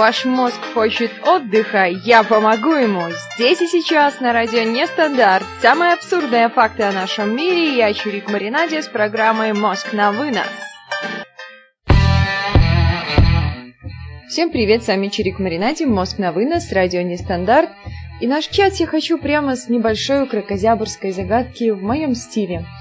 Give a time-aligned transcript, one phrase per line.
[0.00, 3.02] Ваш мозг хочет отдыха, я помогу ему.
[3.36, 5.44] Здесь и сейчас на радио Нестандарт.
[5.60, 7.76] Самые абсурдные факты о нашем мире.
[7.76, 10.48] Я Чурик Маринаде с программой «Мозг на вынос».
[14.30, 17.68] Всем привет, с вами Чирик Маринаде, «Мозг на вынос», радио Нестандарт.
[18.22, 22.64] И наш чат я хочу прямо с небольшой кракозябрской загадки в моем стиле–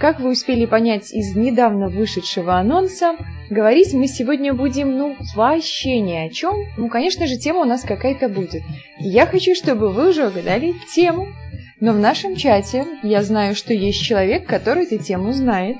[0.00, 3.16] как вы успели понять из недавно вышедшего анонса,
[3.50, 6.54] говорить мы сегодня будем, ну, вообще ни о чем.
[6.76, 8.62] Ну, конечно же, тема у нас какая-то будет.
[9.00, 11.28] И я хочу, чтобы вы уже угадали тему.
[11.80, 15.76] Но в нашем чате я знаю, что есть человек, который эту тему знает.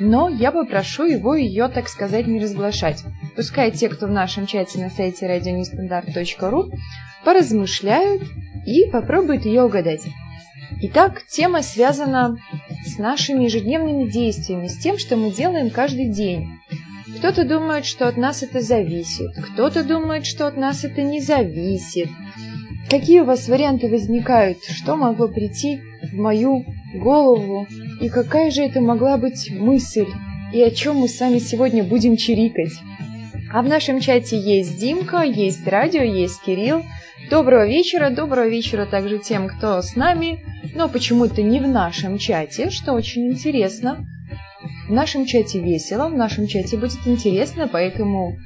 [0.00, 3.04] Но я попрошу его ее, так сказать, не разглашать.
[3.36, 6.70] Пускай те, кто в нашем чате на сайте radionestandarт.ru,
[7.24, 8.22] поразмышляют
[8.66, 10.02] и попробуют ее угадать.
[10.82, 12.38] Итак, тема связана
[12.84, 16.48] с нашими ежедневными действиями, с тем, что мы делаем каждый день.
[17.18, 22.08] Кто-то думает, что от нас это зависит, кто-то думает, что от нас это не зависит.
[22.90, 24.58] Какие у вас варианты возникают?
[24.64, 27.66] Что могло прийти в мою голову?
[28.00, 30.06] И какая же это могла быть мысль?
[30.52, 32.72] И о чем мы с вами сегодня будем чирикать?
[33.54, 36.82] А в нашем чате есть Димка, есть радио, есть Кирилл.
[37.30, 42.70] Доброго вечера, доброго вечера также тем, кто с нами, но почему-то не в нашем чате,
[42.70, 44.04] что очень интересно.
[44.88, 48.36] В нашем чате весело, в нашем чате будет интересно, поэтому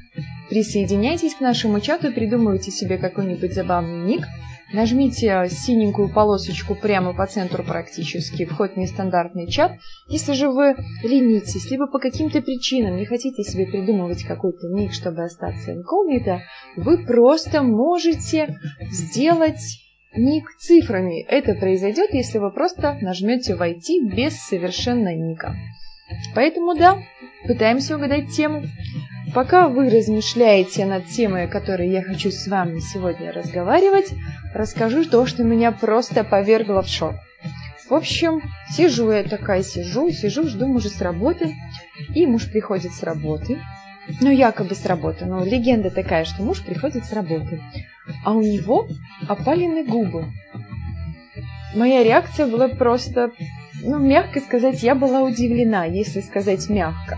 [0.51, 4.27] присоединяйтесь к нашему чату, придумывайте себе какой-нибудь забавный ник–
[4.71, 9.71] Нажмите синенькую полосочку прямо по центру практически, вход в нестандартный чат.
[10.07, 15.23] Если же вы ленитесь, либо по каким-то причинам не хотите себе придумывать какой-то ник, чтобы
[15.23, 16.41] остаться инкогнито,
[16.75, 18.59] вы просто можете
[18.91, 19.79] сделать
[20.15, 21.23] ник цифрами.
[21.23, 25.55] Это произойдет, если вы просто нажмете «Войти» без совершенно ника.
[26.35, 26.99] Поэтому да,
[27.47, 28.63] пытаемся угадать тему.
[29.33, 34.13] Пока вы размышляете над темой, о которой я хочу с вами сегодня разговаривать,
[34.55, 37.13] расскажу то, что меня просто повергло в шок.
[37.89, 38.41] В общем,
[38.71, 41.55] сижу я такая, сижу, сижу, жду мужа с работы,
[42.15, 43.59] и муж приходит с работы,
[44.21, 47.61] ну, якобы с работы, но легенда такая, что муж приходит с работы,
[48.25, 48.87] а у него
[49.27, 50.25] опалены губы.
[51.75, 53.31] Моя реакция была просто,
[53.81, 57.17] ну, мягко сказать, я была удивлена, если сказать мягко.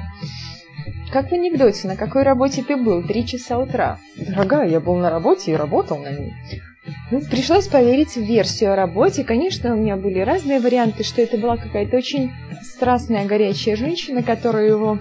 [1.11, 3.03] Как в анекдоте, на какой работе ты был?
[3.03, 3.99] Три часа утра.
[4.15, 6.33] Дорогая, я был на работе и работал на ней.
[7.11, 9.25] Ну, пришлось поверить в версию о работе.
[9.25, 12.31] Конечно, у меня были разные варианты, что это была какая-то очень
[12.63, 14.99] страстная, горячая женщина, которая его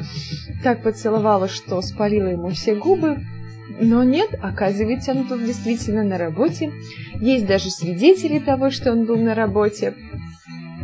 [0.64, 3.20] так поцеловала, что спалила ему все губы.
[3.78, 6.72] Но нет, оказывается, он был действительно на работе.
[7.20, 9.94] Есть даже свидетели того, что он был на работе.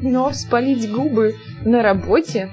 [0.02, 1.34] Но спалить губы
[1.64, 2.48] на работе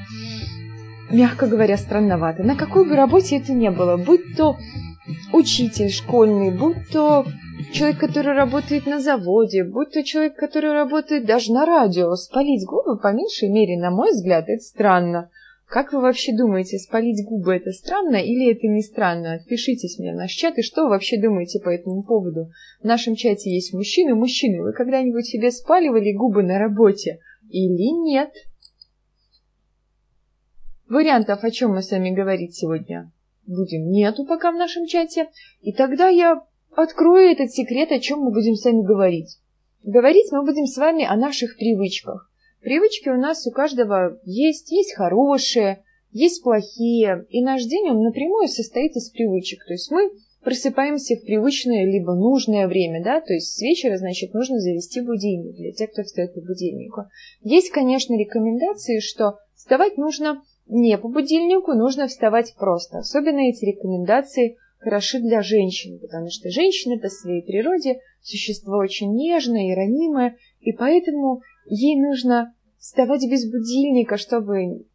[1.12, 2.44] мягко говоря, странновато.
[2.44, 4.58] На какой бы работе это ни было, будь то
[5.32, 7.26] учитель школьный, будь то
[7.72, 12.98] человек, который работает на заводе, будь то человек, который работает даже на радио, спалить губы,
[12.98, 15.30] по меньшей мере, на мой взгляд, это странно.
[15.68, 19.34] Как вы вообще думаете, спалить губы это странно или это не странно?
[19.34, 22.52] Отпишитесь мне в наш чат, и что вы вообще думаете по этому поводу?
[22.82, 24.14] В нашем чате есть мужчины.
[24.14, 27.20] Мужчины, вы когда-нибудь себе спаливали губы на работе?
[27.50, 28.30] Или нет?
[30.90, 33.12] Вариантов, о чем мы с вами говорить сегодня
[33.46, 35.30] будем, нету пока в нашем чате.
[35.62, 36.44] И тогда я
[36.76, 39.38] открою этот секрет, о чем мы будем с вами говорить.
[39.84, 42.30] Говорить мы будем с вами о наших привычках.
[42.62, 48.48] Привычки у нас у каждого есть, есть хорошие, есть плохие, и наш день, он напрямую
[48.48, 49.66] состоит из привычек.
[49.66, 50.10] То есть мы
[50.42, 55.56] просыпаемся в привычное либо нужное время, да, то есть с вечера, значит, нужно завести будильник
[55.56, 57.06] для тех, кто встает по будильнику.
[57.42, 63.00] Есть, конечно, рекомендации, что вставать нужно не по будильнику нужно вставать просто.
[63.00, 69.72] Особенно эти рекомендации хороши для женщин, потому что женщина по своей природе существо очень нежное
[69.72, 74.86] и ранимое, и поэтому ей нужно вставать без будильника, чтобы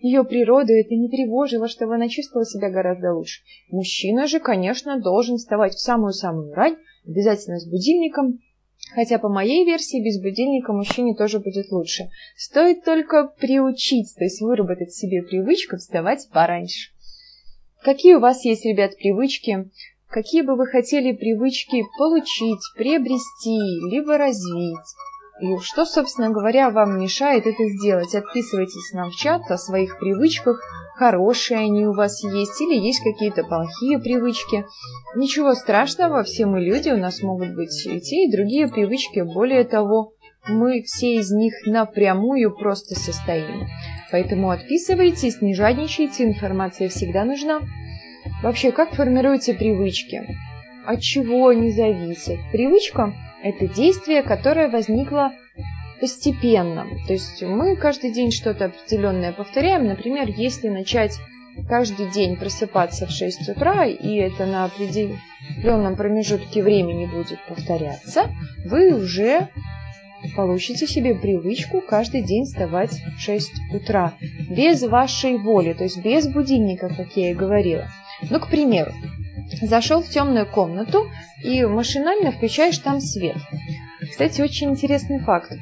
[0.00, 3.42] ее природу это не тревожило, чтобы она чувствовала себя гораздо лучше.
[3.70, 6.76] Мужчина же, конечно, должен вставать в самую-самую рань,
[7.06, 8.40] обязательно с будильником,
[8.94, 12.10] Хотя по моей версии без будильника мужчине тоже будет лучше.
[12.36, 16.90] Стоит только приучить, то есть выработать себе привычку вставать пораньше.
[17.82, 19.70] Какие у вас есть, ребят, привычки?
[20.08, 23.58] Какие бы вы хотели привычки получить, приобрести,
[23.90, 24.76] либо развить?
[25.40, 28.14] И что, собственно говоря, вам мешает это сделать?
[28.14, 30.60] Отписывайтесь нам в чат о своих привычках,
[31.00, 34.66] хорошие они у вас есть или есть какие-то плохие привычки.
[35.16, 39.20] Ничего страшного, все мы люди, у нас могут быть и те, и другие привычки.
[39.20, 40.12] Более того,
[40.46, 43.66] мы все из них напрямую просто состоим.
[44.12, 47.60] Поэтому отписывайтесь, не жадничайте, информация всегда нужна.
[48.42, 50.22] Вообще, как формируются привычки?
[50.86, 52.38] от чего они зависят.
[52.52, 55.32] Привычка– это действие, которое возникло
[56.00, 56.86] постепенно.
[57.06, 59.86] То есть мы каждый день что-то определенное повторяем.
[59.86, 61.18] Например, если начать
[61.68, 68.30] каждый день просыпаться в 6 утра, и это на определенном промежутке времени будет повторяться,
[68.64, 69.48] вы уже
[70.36, 74.14] получите себе привычку каждый день вставать в 6 утра.
[74.48, 77.88] Без вашей воли, то есть без будильника, как я и говорила.
[78.28, 78.92] Ну, к примеру,
[79.62, 81.06] зашел в темную комнату
[81.42, 83.36] и машинально включаешь там свет.
[84.08, 85.52] Кстати, очень интересный факт.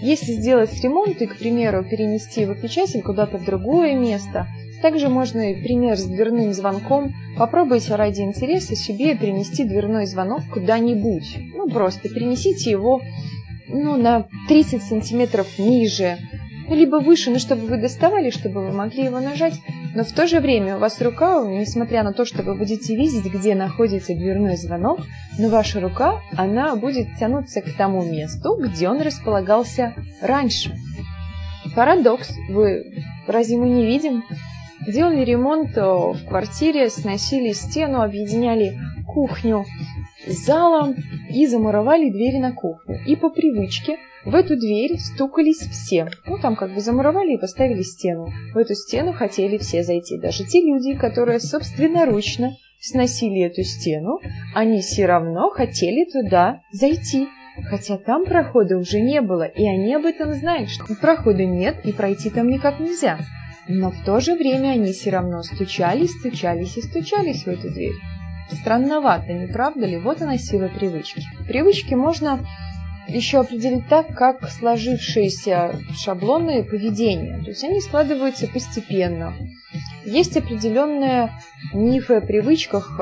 [0.00, 4.48] Если сделать ремонт и, к примеру, перенести выключатель куда-то в другое место,
[4.82, 7.14] также можно пример с дверным звонком.
[7.38, 11.38] Попробуйте ради интереса себе перенести дверной звонок куда-нибудь.
[11.54, 13.00] Ну, просто перенесите его
[13.68, 16.18] ну, на 30 сантиметров ниже,
[16.68, 19.54] либо выше, ну, чтобы вы доставали, чтобы вы могли его нажать.
[19.94, 23.26] Но в то же время у вас рука, несмотря на то, что вы будете видеть,
[23.26, 25.00] где находится дверной звонок,
[25.38, 30.74] но ваша рука, она будет тянуться к тому месту, где он располагался раньше.
[31.76, 32.30] Парадокс.
[32.48, 34.24] Вы разве мы не видим?
[34.86, 39.64] Делали ремонт в квартире, сносили стену, объединяли кухню
[40.26, 40.96] с залом
[41.28, 42.98] и замуровали двери на кухню.
[43.06, 46.08] И по привычке в эту дверь стукались все.
[46.26, 48.28] Ну, там как бы замуровали и поставили стену.
[48.54, 50.18] В эту стену хотели все зайти.
[50.18, 54.20] Даже те люди, которые собственноручно сносили эту стену,
[54.54, 57.28] они все равно хотели туда зайти.
[57.68, 61.92] Хотя там прохода уже не было, и они об этом знают, что прохода нет, и
[61.92, 63.18] пройти там никак нельзя.
[63.68, 67.94] Но в то же время они все равно стучались, стучались и стучались в эту дверь.
[68.50, 69.98] Странновато, не правда ли?
[69.98, 71.22] Вот она сила привычки.
[71.46, 72.40] Привычки можно
[73.14, 77.38] еще определить так, как сложившиеся шаблоны поведения.
[77.42, 79.34] То есть они складываются постепенно.
[80.04, 81.30] Есть определенные
[81.72, 82.96] мифы о привычках,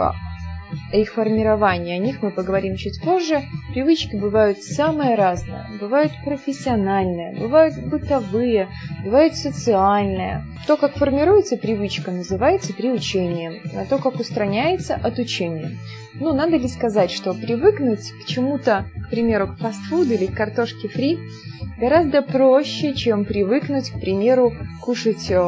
[0.92, 3.42] их формирование, о них мы поговорим чуть позже.
[3.72, 5.66] Привычки бывают самые разные.
[5.80, 8.68] Бывают профессиональные, бывают бытовые,
[9.04, 10.44] бывают социальные.
[10.66, 15.78] То, как формируется привычка, называется приучением, а то, как устраняется, отучением.
[16.14, 20.88] Ну, надо ли сказать, что привыкнуть к чему-то, к примеру, к фастфуду или к картошке
[20.88, 21.18] фри,
[21.78, 24.52] гораздо проще, чем привыкнуть, к примеру,
[24.82, 25.40] кушать э,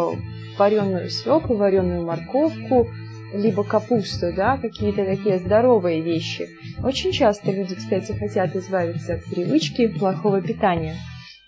[0.56, 2.88] вареную свеклу, вареную морковку,
[3.32, 6.48] либо капусту, да, какие-то такие здоровые вещи.
[6.84, 10.96] Очень часто люди, кстати, хотят избавиться от привычки плохого питания.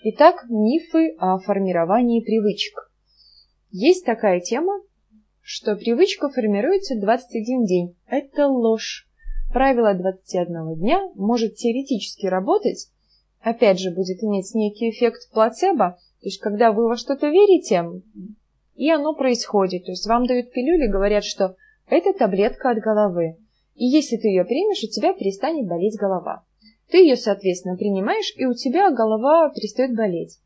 [0.03, 2.91] Итак, мифы о формировании привычек.
[3.71, 4.81] Есть такая тема,
[5.41, 7.97] что привычка формируется 21 день.
[8.07, 9.07] Это ложь.
[9.51, 12.89] Правило 21 дня может теоретически работать,
[13.41, 17.85] опять же, будет иметь некий эффект плацебо, то есть когда вы во что-то верите,
[18.75, 19.85] и оно происходит.
[19.85, 21.55] То есть вам дают пилюли, говорят, что
[21.87, 23.37] это таблетка от головы.
[23.75, 26.43] И если ты ее примешь, у тебя перестанет болеть голова.
[26.89, 30.39] Ты ее, соответственно, принимаешь, и у тебя голова перестает болеть.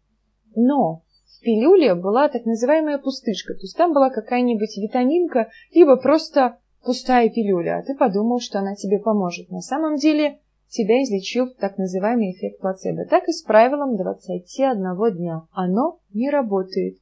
[0.56, 3.54] Но в пилюле была так называемая пустышка.
[3.54, 7.80] То есть там была какая-нибудь витаминка, либо просто пустая пилюля.
[7.80, 9.50] А ты подумал, что она тебе поможет.
[9.50, 10.40] На самом деле
[10.70, 13.06] тебя излечил так называемый эффект плацебо.
[13.06, 15.44] Так и с правилом 21 дня.
[15.52, 16.98] Оно не работает.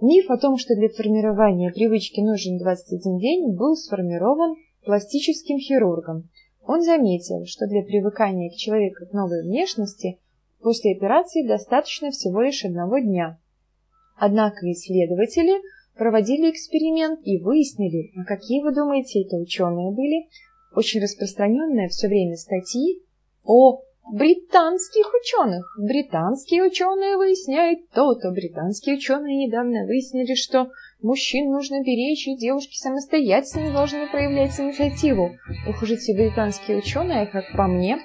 [0.00, 6.28] Миф о том, что для формирования привычки нужен 21 день, был сформирован пластическим хирургом.
[6.66, 10.18] Он заметил, что для привыкания к человеку к новой внешности
[10.60, 13.38] после операции достаточно всего лишь одного дня.
[14.18, 15.62] Однако исследователи
[15.96, 20.28] проводили эксперимент и выяснили, а какие, вы думаете, это ученые были,
[20.74, 23.00] очень распространенные все время статьи
[23.44, 23.80] о
[24.12, 25.64] британских ученых.
[25.78, 28.30] Британские ученые выясняют то-то.
[28.30, 30.70] Британские ученые недавно выяснили, что
[31.02, 35.36] мужчин нужно беречь, и девушки самостоятельно должны проявлять инициативу.
[35.68, 37.98] Ух уж эти британские ученые, как по мне,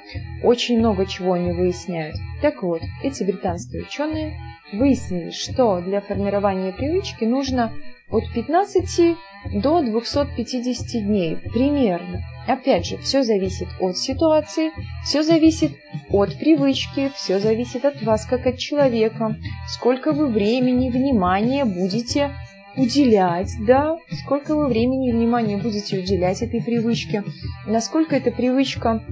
[0.43, 2.15] очень много чего они выясняют.
[2.41, 4.33] Так вот, эти британские ученые
[4.73, 7.71] выяснили, что для формирования привычки нужно
[8.11, 9.17] от 15
[9.53, 12.21] до 250 дней примерно.
[12.47, 14.71] Опять же, все зависит от ситуации,
[15.03, 15.71] все зависит
[16.09, 19.35] от привычки, все зависит от вас как от человека,
[19.67, 22.31] сколько вы времени, внимания будете
[22.75, 27.23] уделять, да, сколько вы времени и внимания будете уделять этой привычке,
[27.67, 29.03] насколько эта привычка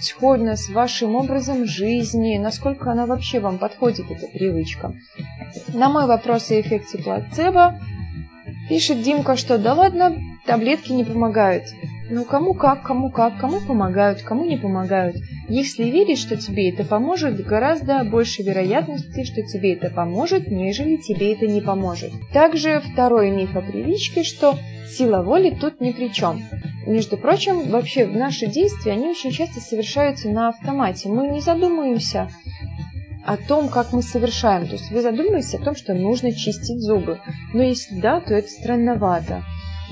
[0.00, 4.94] сходна с вашим образом жизни, насколько она вообще вам подходит, эта привычка.
[5.72, 7.78] На мой вопрос о эффекте плацебо
[8.68, 10.16] пишет Димка, что да ладно,
[10.46, 11.64] таблетки не помогают.
[12.10, 15.16] Ну, кому как, кому как, кому помогают, кому не помогают.
[15.48, 21.32] Если верить, что тебе это поможет, гораздо больше вероятности, что тебе это поможет, нежели тебе
[21.32, 22.12] это не поможет.
[22.32, 26.42] Также второй миф о привычке, что сила воли тут ни при чем.
[26.86, 31.08] между прочим, вообще наши действия, они очень часто совершаются на автомате.
[31.08, 32.28] Мы не задумываемся
[33.24, 34.66] о том, как мы совершаем.
[34.66, 37.20] То есть вы задумываетесь о том, что нужно чистить зубы.
[37.52, 39.42] Но если да, то это странновато.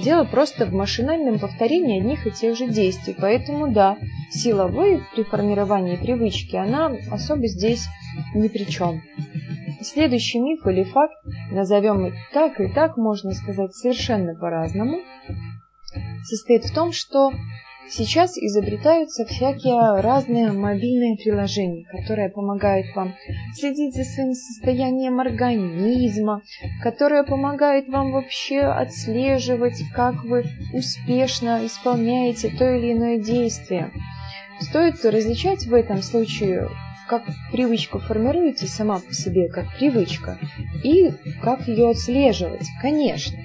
[0.03, 3.15] Дело просто в машинальном повторении одних и тех же действий.
[3.19, 3.99] Поэтому да,
[4.31, 7.85] сила воли при формировании привычки, она особо здесь
[8.35, 9.03] ни при чем.
[9.83, 11.15] Следующий миф или факт,
[11.51, 15.01] назовем и так и так, можно сказать совершенно по-разному,
[16.25, 17.33] состоит в том, что
[17.89, 23.15] Сейчас изобретаются всякие разные мобильные приложения, которые помогают вам
[23.55, 26.43] следить за своим состоянием организма,
[26.83, 33.91] которые помогают вам вообще отслеживать, как вы успешно исполняете то или иное действие.
[34.61, 36.69] Стоит различать в этом случае,
[37.09, 40.39] как привычка формируется сама по себе, как привычка,
[40.83, 41.13] и
[41.43, 43.39] как ее отслеживать, конечно.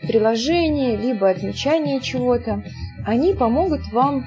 [0.00, 2.64] Приложение, либо отмечание чего-то–
[3.06, 4.24] они помогут вам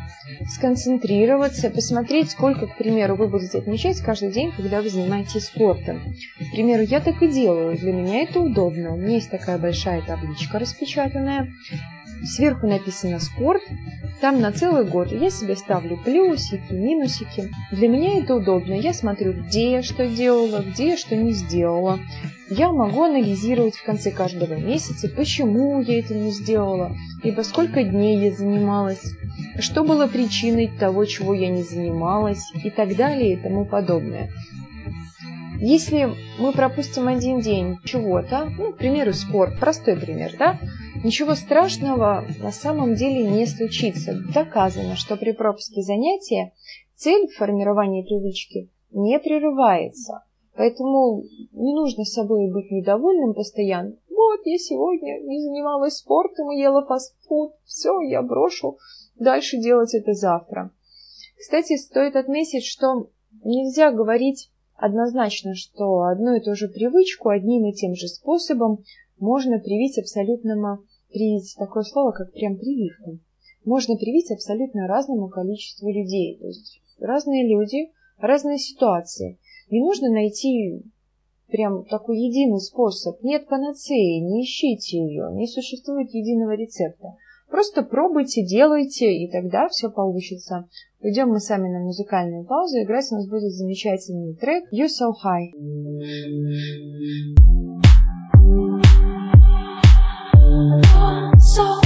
[0.47, 6.01] сконцентрироваться, посмотреть, сколько, к примеру, вы будете отмечать каждый день, когда вы занимаетесь спортом.
[6.39, 8.93] К примеру, я так и делаю, для меня это удобно.
[8.93, 11.51] У меня есть такая большая табличка распечатанная,
[12.23, 13.61] Сверху написано «спорт»,
[14.21, 17.51] там на целый год я себе ставлю плюсики, минусики.
[17.71, 18.73] Для меня это удобно.
[18.73, 21.99] Я смотрю, где я что делала, где я что не сделала.
[22.49, 28.17] Я могу анализировать в конце каждого месяца, почему я это не сделала, либо сколько дней
[28.19, 29.03] я занималась,
[29.59, 34.31] что было причиной того, чего я не занималась и так далее и тому подобное.
[35.59, 40.59] Если мы пропустим один день чего-то, ну, к примеру, спорт, простой пример, да,
[41.05, 44.17] Ничего страшного на самом деле не случится.
[44.33, 46.51] Доказано, что при пропуске занятия
[46.95, 50.23] цель формирования привычки не прерывается.
[50.55, 51.21] Поэтому
[51.51, 53.93] не нужно собой быть недовольным постоянно.
[54.09, 57.51] Вот, я сегодня не занималась спортом и ела фастфуд.
[57.65, 58.79] Все, я брошу
[59.19, 60.71] дальше делать это завтра.
[61.37, 63.11] Кстати, стоит отметить, что
[63.43, 68.79] нельзя говорить однозначно, что одну и ту же привычку одним и тем же способом
[69.19, 70.79] можно привить абсолютному
[71.15, 73.17] привить такое слово, как прям прививка.
[73.63, 76.37] Можно привить абсолютно разному количеству людей.
[76.37, 79.39] То есть разные люди, разные ситуации.
[79.71, 80.83] Не нужно найти
[81.47, 83.23] прям такой единый способ.
[83.23, 87.15] Нет панацеи, не ищите ее, не существует единого рецепта.
[87.49, 90.67] Просто пробуйте, делайте, и тогда все получится.
[91.01, 92.81] Уйдем мы сами на музыкальную паузу.
[92.81, 95.51] Играть у нас будет замечательный трек You So High.
[101.39, 101.84] so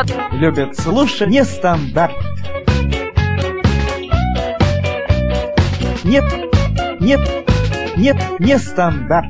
[0.00, 2.14] Кронштадт любят слушать нестандарт.
[6.04, 6.24] Нет,
[7.00, 7.20] нет,
[7.96, 9.28] нет, не стандарт.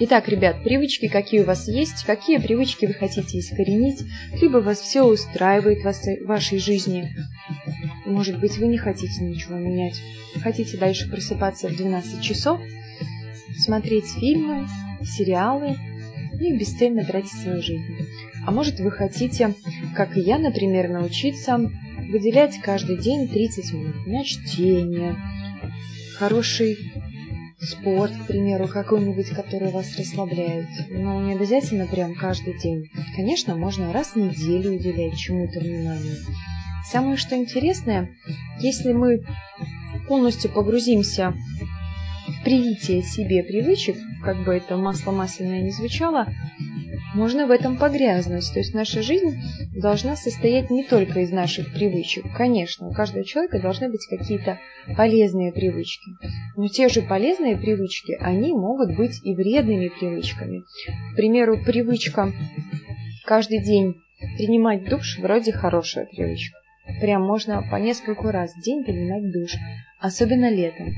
[0.00, 4.02] Итак, ребят, привычки какие у вас есть, какие привычки вы хотите искоренить,
[4.40, 7.14] либо вас все устраивает в вашей жизни.
[8.04, 10.00] Может быть, вы не хотите ничего менять.
[10.42, 12.60] Хотите дальше просыпаться в 12 часов,
[13.58, 14.66] смотреть фильмы,
[15.04, 15.76] сериалы
[16.40, 17.96] и бесцельно тратить свою жизнь.
[18.46, 19.54] А может, вы хотите,
[19.94, 21.58] как и я, например, научиться
[22.10, 25.16] выделять каждый день 30 минут на чтение,
[26.18, 26.76] хороший
[27.60, 30.66] спорт, к примеру, какой-нибудь, который вас расслабляет.
[30.90, 32.90] Но не обязательно прям каждый день.
[33.16, 36.16] Конечно, можно раз в неделю уделять чему-то внимание.
[36.84, 38.10] Самое что интересное,
[38.58, 39.24] если мы
[40.08, 41.34] полностью погрузимся
[42.44, 46.26] привитие себе привычек, как бы это масло масляное не звучало,
[47.14, 48.50] можно в этом погрязнуть.
[48.52, 49.40] То есть наша жизнь
[49.74, 52.24] должна состоять не только из наших привычек.
[52.36, 54.58] Конечно, у каждого человека должны быть какие-то
[54.96, 56.10] полезные привычки.
[56.56, 60.62] Но те же полезные привычки, они могут быть и вредными привычками.
[61.12, 62.32] К примеру, привычка
[63.24, 63.96] каждый день
[64.36, 66.56] принимать душ вроде хорошая привычка.
[67.00, 69.52] Прям можно по нескольку раз в день принимать душ,
[70.00, 70.92] особенно летом.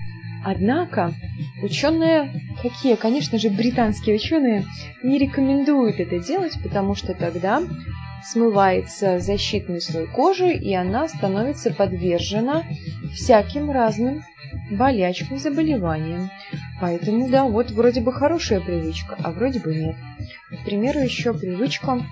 [0.44, 1.14] Однако
[1.62, 2.30] ученые,
[2.60, 4.64] какие, конечно же, британские ученые,
[5.02, 7.62] не рекомендуют это делать, потому что тогда
[8.22, 12.64] смывается защитный слой кожи, и она становится подвержена
[13.14, 14.22] всяким разным
[14.70, 16.30] болячкам, заболеваниям.
[16.80, 19.96] Поэтому, да, вот вроде бы хорошая привычка, а вроде бы нет.
[20.50, 22.02] К примеру, еще привычка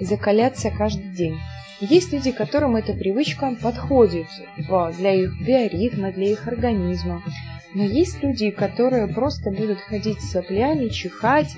[0.00, 1.36] закаляться каждый день.
[1.80, 4.26] Есть люди, которым эта привычка подходит
[4.98, 7.22] для их биоритма, для их организма.
[7.76, 11.54] Но есть люди, которые просто будут ходить с соплями, чихать.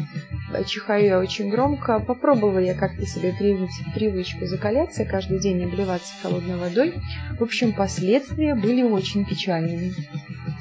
[0.66, 2.00] Чихаю я очень громко.
[2.00, 6.94] Попробовала я как-то себе привить привычку закаляться, каждый день обливаться холодной водой.
[7.38, 9.94] В общем, последствия были очень печальными.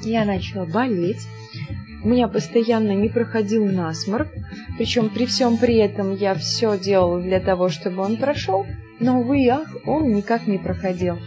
[0.02, 1.26] Я начала болеть.
[2.04, 4.28] У меня постоянно не проходил насморк.
[4.76, 8.64] Причем при всем при этом я все делала для того, чтобы он прошел.
[9.00, 11.18] Но, увы ах, он никак не проходил.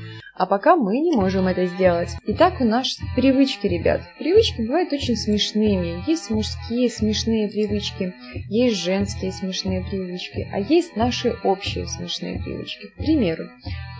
[0.42, 2.18] А пока мы не можем это сделать.
[2.26, 4.02] Итак, у нас привычки, ребят.
[4.18, 6.04] Привычки бывают очень смешными.
[6.08, 8.16] Есть мужские смешные привычки,
[8.50, 12.88] есть женские смешные привычки, а есть наши общие смешные привычки.
[12.88, 13.50] К примеру,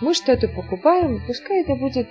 [0.00, 2.08] мы что-то покупаем, пускай это будет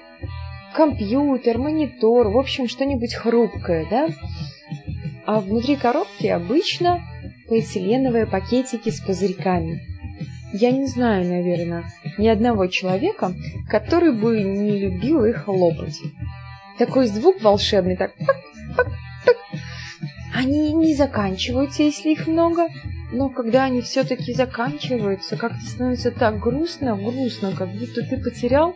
[0.74, 4.08] компьютер, монитор, в общем, что-нибудь хрупкое, да?
[5.26, 7.02] А внутри коробки обычно
[7.50, 9.91] полиэтиленовые пакетики с пузырьками.
[10.54, 11.86] Я не знаю, наверное,
[12.18, 13.34] ни одного человека,
[13.70, 16.00] который бы не любил их лопать.
[16.78, 18.12] Такой звук волшебный, так.
[20.34, 22.68] Они не заканчиваются, если их много,
[23.12, 28.76] но когда они все-таки заканчиваются, как-то становится так грустно, грустно, как будто ты потерял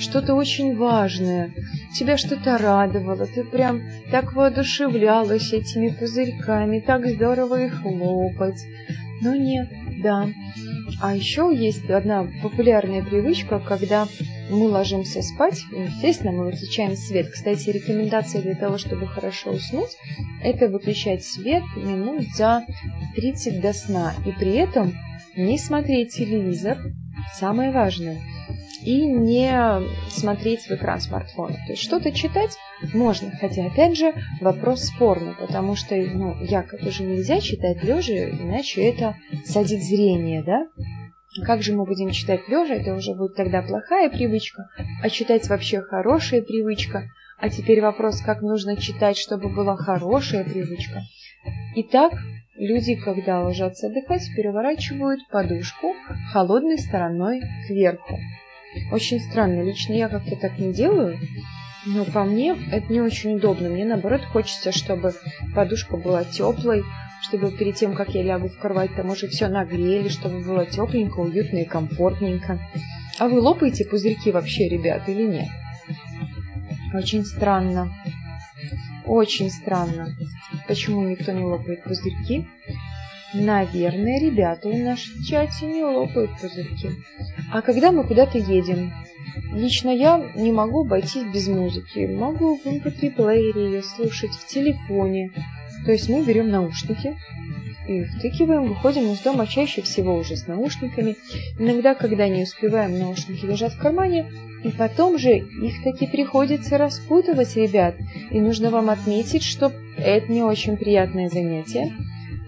[0.00, 1.52] что-то очень важное.
[1.94, 8.60] Тебя что-то радовало, ты прям так воодушевлялась этими пузырьками, так здорово их лопать.
[9.24, 9.70] Но нет,
[10.02, 10.28] да,
[11.00, 14.06] а еще есть одна популярная привычка, когда
[14.50, 17.30] мы ложимся спать, естественно, мы выключаем свет.
[17.30, 19.96] Кстати, рекомендация для того, чтобы хорошо уснуть,
[20.42, 22.66] это выключать свет минут за
[23.16, 24.12] 30 до сна.
[24.26, 24.92] И при этом
[25.36, 26.76] не смотреть телевизор,
[27.32, 28.20] самое важное–
[28.84, 29.50] и не
[30.10, 31.54] смотреть в экран смартфона.
[31.66, 32.56] То есть что-то читать
[32.92, 38.82] можно, хотя, опять же, вопрос спорный, потому что, ну, якобы же нельзя читать лежа, иначе
[38.82, 40.66] это садит зрение, да?
[41.44, 44.68] Как же мы будем читать лежа, это уже будет тогда плохая привычка,
[45.02, 47.08] а читать вообще хорошая привычка.
[47.38, 51.02] А теперь вопрос, как нужно читать, чтобы была хорошая привычка.
[51.76, 52.12] Итак,
[52.56, 55.94] люди, когда ложатся отдыхать, переворачивают подушку
[56.32, 58.18] холодной стороной кверху.
[58.92, 59.62] Очень странно.
[59.62, 61.18] Лично я как-то так не делаю.
[61.86, 63.68] Но по мне это не очень удобно.
[63.68, 65.14] Мне наоборот хочется, чтобы
[65.54, 66.82] подушка была теплой,
[67.22, 71.20] чтобы перед тем, как я лягу в кровать, там уже все нагрели, чтобы было тепленько,
[71.20, 72.58] уютно и комфортненько.
[73.18, 75.48] А вы лопаете пузырьки вообще, ребят, или нет?
[76.94, 77.92] Очень странно.
[79.06, 80.14] Очень странно.
[80.66, 82.46] Почему никто не лопает пузырьки?
[83.34, 86.90] Наверное, ребята в чате не лопают пузырьки.
[87.52, 88.92] А когда мы куда-то едем?
[89.52, 92.06] Лично я не могу обойтись без музыки.
[92.06, 95.32] Могу в mp3-плеере ее слушать, в телефоне.
[95.84, 97.16] То есть мы берем наушники
[97.88, 101.16] и втыкиваем, выходим из дома чаще всего уже с наушниками.
[101.58, 104.26] Иногда, когда не успеваем, наушники лежат в кармане,
[104.62, 107.96] и потом же их таки приходится распутывать, ребят.
[108.30, 111.92] И нужно вам отметить, что это не очень приятное занятие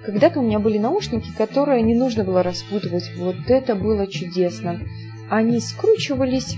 [0.06, 3.10] Когда-то у меня были наушники, которые не нужно было распутывать.
[3.18, 4.80] Вот это было чудесно.
[5.28, 6.56] Они скручивались,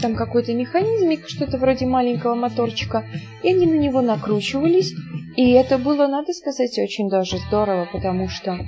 [0.00, 3.04] там какой-то механизмик, что-то вроде маленького моторчика,
[3.42, 4.94] и они на него накручивались.
[5.36, 8.58] И это было, надо сказать, очень даже здорово, потому что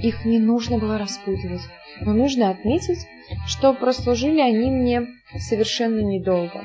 [0.00, 1.62] их не нужно было распутывать.
[2.00, 3.08] Но нужно отметить,
[3.48, 6.62] что прослужили они мне совершенно недолго.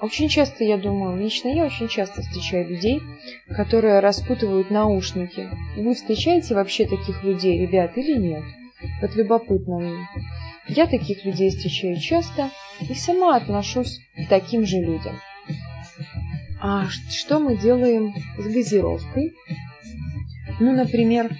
[0.00, 3.00] Очень часто, я думаю, лично я очень часто встречаю людей,
[3.48, 5.48] которые распутывают наушники.
[5.76, 8.44] Вы встречаете вообще таких людей, ребят, или нет?
[9.02, 10.08] Вот любопытно мне.
[10.68, 15.18] Я таких людей встречаю часто и сама отношусь к таким же людям.
[16.60, 19.34] А что мы делаем с газировкой?
[20.60, 21.30] Ну, например,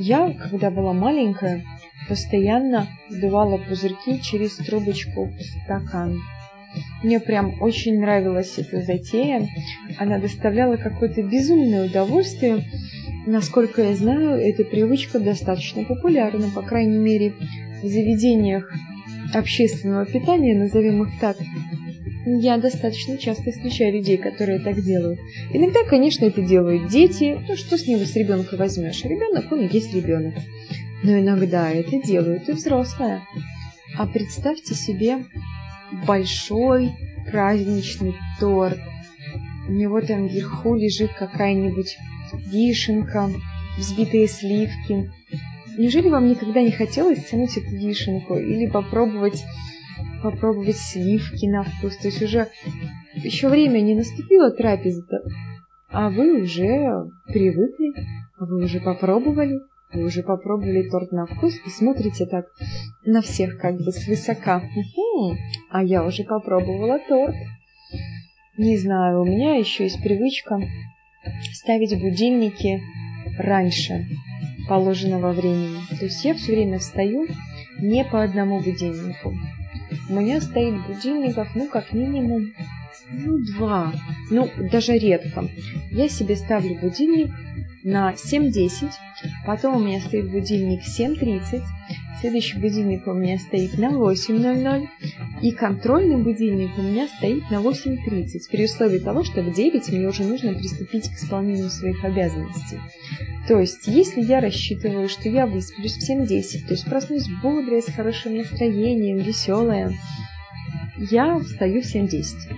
[0.00, 1.64] я, когда была маленькая,
[2.08, 6.20] постоянно вдувала пузырьки через трубочку в стакан.
[7.04, 9.46] Мне прям очень нравилась эта затея.
[9.98, 12.64] Она доставляла какое-то безумное удовольствие.
[13.26, 17.34] Насколько я знаю, эта привычка достаточно популярна, по крайней мере,
[17.82, 18.72] в заведениях
[19.34, 21.36] общественного питания, назовем их так.
[22.24, 25.20] Я достаточно часто встречаю людей, которые так делают.
[25.52, 27.38] Иногда, конечно, это делают дети.
[27.46, 29.04] Ну, что с него с ребенка возьмешь?
[29.04, 30.32] Ребенок, он и есть ребенок.
[31.02, 33.20] Но иногда это делают и взрослые.
[33.98, 35.18] А представьте себе
[36.06, 36.92] большой
[37.30, 38.78] праздничный торт.
[39.68, 41.96] У него там вверху лежит какая-нибудь
[42.46, 43.30] вишенка,
[43.78, 45.10] взбитые сливки.
[45.78, 49.44] Неужели вам никогда не хотелось тянуть эту вишенку или попробовать
[50.22, 51.96] попробовать сливки на вкус?
[51.96, 52.48] То есть уже
[53.14, 55.02] еще время не наступило трапеза,
[55.90, 57.92] а вы уже привыкли,
[58.38, 59.60] а вы уже попробовали.
[59.94, 62.46] Вы уже попробовали торт на вкус и смотрите так
[63.04, 64.62] на всех как бы свысока.
[64.76, 65.36] Угу,
[65.70, 67.36] а я уже попробовала торт.
[68.56, 70.60] Не знаю, у меня еще есть привычка
[71.52, 72.82] ставить будильники
[73.38, 74.06] раньше
[74.68, 75.78] положенного времени.
[75.98, 77.26] То есть я все время встаю
[77.78, 79.34] не по одному будильнику.
[80.08, 82.52] У меня стоит будильников, ну, как минимум,
[83.10, 83.92] ну, два.
[84.30, 85.48] Ну, даже редко.
[85.90, 87.32] Я себе ставлю будильник
[87.84, 88.90] на 7.10,
[89.46, 91.62] потом у меня стоит будильник 7.30,
[92.18, 94.86] следующий будильник у меня стоит на 8.00,
[95.42, 100.08] и контрольный будильник у меня стоит на 8.30, при условии того, что в 9 мне
[100.08, 102.80] уже нужно приступить к исполнению своих обязанностей.
[103.46, 107.92] То есть, если я рассчитываю, что я высплюсь в 7.10, то есть проснусь бодрая, с
[107.92, 109.92] хорошим настроением, веселая,
[110.96, 112.56] я встаю в 7.10.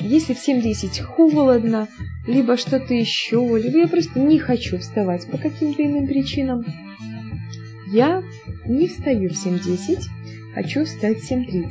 [0.00, 1.88] Если в 7.10 холодно,
[2.26, 6.64] либо что-то еще, либо я просто не хочу вставать по каким-то иным причинам,
[7.92, 8.22] я
[8.66, 10.02] не встаю в 7.10,
[10.54, 11.70] хочу встать в 7.30.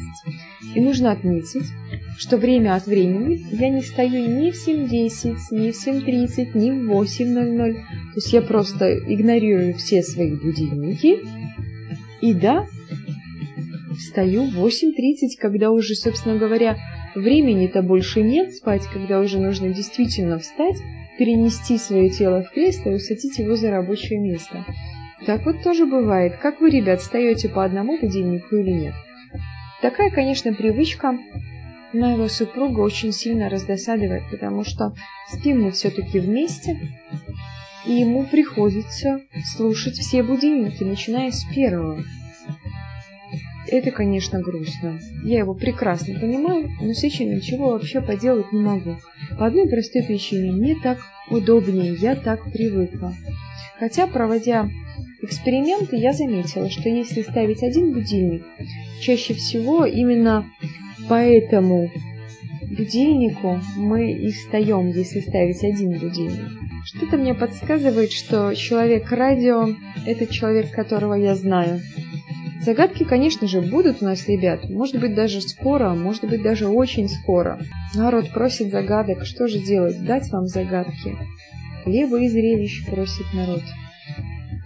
[0.73, 1.67] И нужно отметить,
[2.17, 6.91] что время от времени я не стою ни в 7.10, ни в 7.30, ни в
[6.91, 7.73] 8.00.
[7.73, 7.79] То
[8.15, 11.19] есть я просто игнорирую все свои будильники.
[12.21, 12.65] И да,
[13.97, 16.77] встаю в 8.30, когда уже, собственно говоря,
[17.15, 20.77] Времени-то больше нет спать, когда уже нужно действительно встать,
[21.17, 24.65] перенести свое тело в кресло и усадить его за рабочее место.
[25.25, 26.35] Так вот тоже бывает.
[26.41, 28.93] Как вы, ребят, встаете по одному будильнику или нет?
[29.81, 31.17] Такая, конечно, привычка
[31.93, 34.93] моего супруга очень сильно раздосадывает, потому что
[35.31, 36.77] спим мы все-таки вместе,
[37.85, 39.21] и ему приходится
[39.55, 42.03] слушать все будильники, начиная с первого.
[43.67, 44.99] Это, конечно, грустно.
[45.23, 48.97] Я его прекрасно понимаю, но с этим ничего вообще поделать не могу.
[49.39, 50.51] По одной простой причине.
[50.51, 50.99] Мне так
[51.29, 53.13] удобнее, я так привыкла.
[53.79, 54.69] Хотя, проводя
[55.21, 58.43] эксперименты, я заметила, что если ставить один будильник,
[59.01, 60.45] чаще всего именно
[61.09, 61.89] по этому
[62.69, 66.51] будильнику мы и встаем, если ставить один будильник.
[66.85, 69.69] Что-то мне подсказывает, что человек-радио–
[70.05, 71.81] это человек, которого я знаю.
[72.65, 74.67] Загадки, конечно же, будут у нас, ребят.
[74.67, 77.59] Может быть, даже скоро, может быть, даже очень скоро.
[77.93, 79.23] Народ просит загадок.
[79.23, 80.03] Что же делать?
[80.03, 81.15] Дать вам загадки?
[81.83, 83.61] Хлеба и зрелищ просит народ.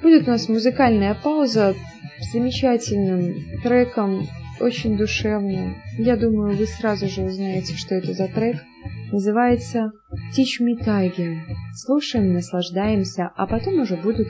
[0.02, 1.76] Будет у нас музыкальная пауза
[2.22, 4.30] с замечательным треком,
[4.62, 5.76] очень душевным.
[5.98, 8.64] Я думаю, вы сразу же узнаете, что это за трек.
[9.12, 9.92] Называется
[10.34, 11.40] Teach Me Tiger.
[11.76, 14.30] Слушаем, наслаждаемся, а потом уже будут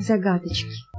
[0.00, 0.89] загадочки.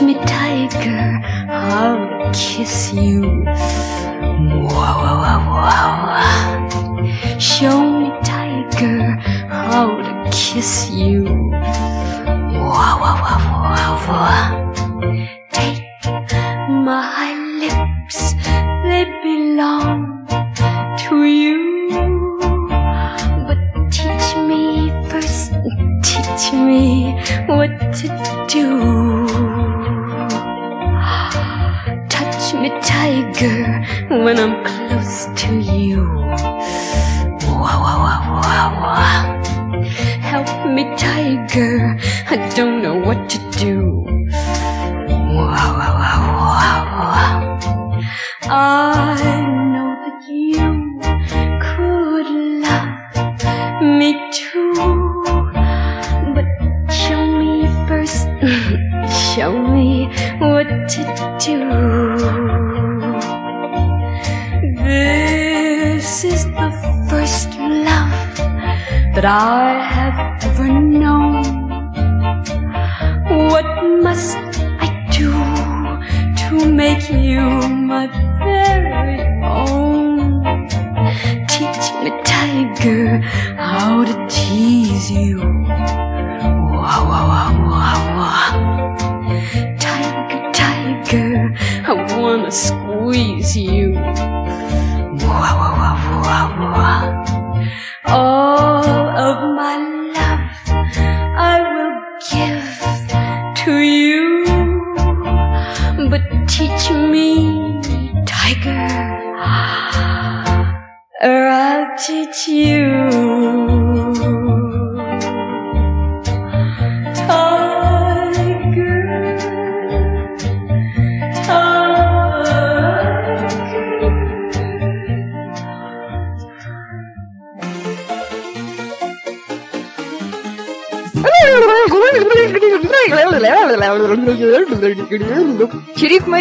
[0.00, 3.44] touch me, tiger, I'll kiss you.
[3.44, 7.38] Wow, wow, wow, wow.
[7.38, 9.16] Show me, tiger,
[9.48, 11.24] how to kiss you.
[11.24, 13.40] Wow, wow, wow,
[13.74, 14.50] wow, wow.
[15.52, 15.84] Take
[16.70, 18.34] my lips,
[18.84, 20.26] they belong
[21.08, 21.58] to you.
[23.46, 23.60] But
[23.90, 25.52] teach me first,
[26.02, 27.12] teach me
[27.46, 28.06] what to
[28.48, 28.59] do.
[34.20, 34.79] when I'm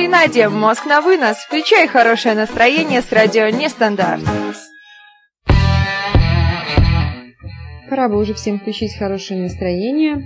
[0.09, 1.37] Маринаде, мозг на вынос.
[1.37, 4.23] Включай хорошее настроение с радио Нестандарт.
[7.87, 10.25] Пора бы уже всем включить хорошее настроение.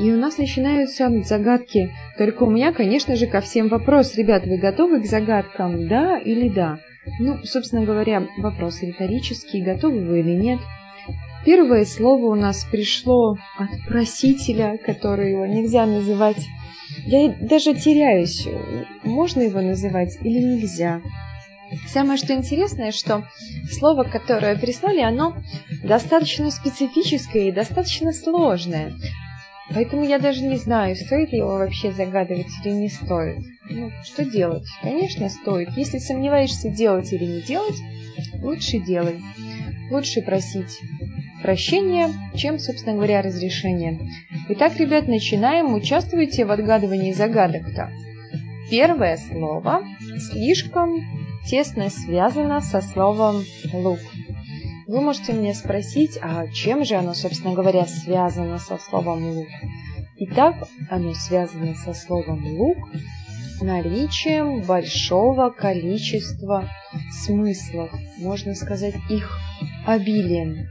[0.00, 1.92] И у нас начинаются загадки.
[2.16, 4.14] Только у меня, конечно же, ко всем вопрос.
[4.16, 5.86] Ребят, вы готовы к загадкам?
[5.86, 6.78] Да или да?
[7.20, 9.60] Ну, собственно говоря, вопрос риторический.
[9.60, 10.60] Готовы вы или нет?
[11.44, 16.46] Первое слово у нас пришло от просителя, который его нельзя называть.
[17.06, 18.46] Я даже теряюсь,
[19.02, 21.00] можно его называть или нельзя.
[21.88, 23.24] Самое что интересное, что
[23.70, 25.34] слово, которое прислали, оно
[25.82, 28.92] достаточно специфическое и достаточно сложное.
[29.70, 33.38] Поэтому я даже не знаю, стоит ли его вообще загадывать или не стоит.
[33.70, 34.66] Ну, что делать?
[34.82, 35.70] Конечно, стоит.
[35.76, 37.76] Если сомневаешься, делать или не делать,
[38.40, 39.20] лучше делай.
[39.90, 40.80] Лучше просить
[41.42, 43.98] прощения, чем, собственно говоря, разрешения.
[44.46, 45.72] Итак, ребят, начинаем.
[45.72, 47.90] Участвуйте в отгадывании загадок-то.
[48.70, 49.82] Первое слово
[50.30, 51.00] слишком
[51.48, 54.00] тесно связано со словом «лук».
[54.86, 59.48] Вы можете меня спросить, а чем же оно, собственно говоря, связано со словом «лук»?
[60.18, 60.56] Итак,
[60.90, 62.76] оно связано со словом «лук»
[63.62, 66.68] наличием большого количества
[67.24, 69.38] смыслов, можно сказать, их
[69.86, 70.68] обилием.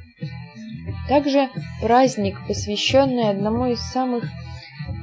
[1.08, 1.50] Также
[1.82, 4.24] праздник, посвященный одному из самых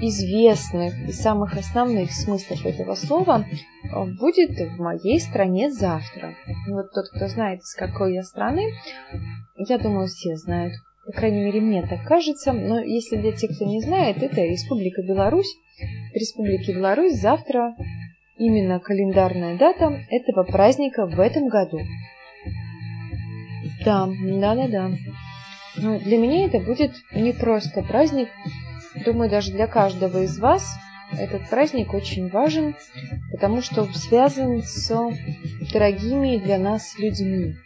[0.01, 3.45] известных и самых основных смыслов этого слова,
[4.19, 6.35] будет в моей стране завтра.
[6.69, 8.63] Вот тот, кто знает, с какой я страны,
[9.57, 10.75] я думаю, все знают.
[11.07, 12.53] По крайней мере, мне так кажется.
[12.53, 15.55] Но если для тех, кто не знает, это Республика Беларусь.
[16.13, 17.75] В Республике Беларусь завтра
[18.39, 21.81] именно календарная дата этого праздника в этом году.
[23.85, 24.91] Да, да-да-да.
[25.77, 28.29] Но для меня это будет не просто праздник.
[29.05, 30.67] Думаю, даже для каждого из вас
[31.13, 32.77] этот праздник очень важен,
[33.33, 34.91] потому что связан с
[35.73, 37.57] дорогими для нас людьми.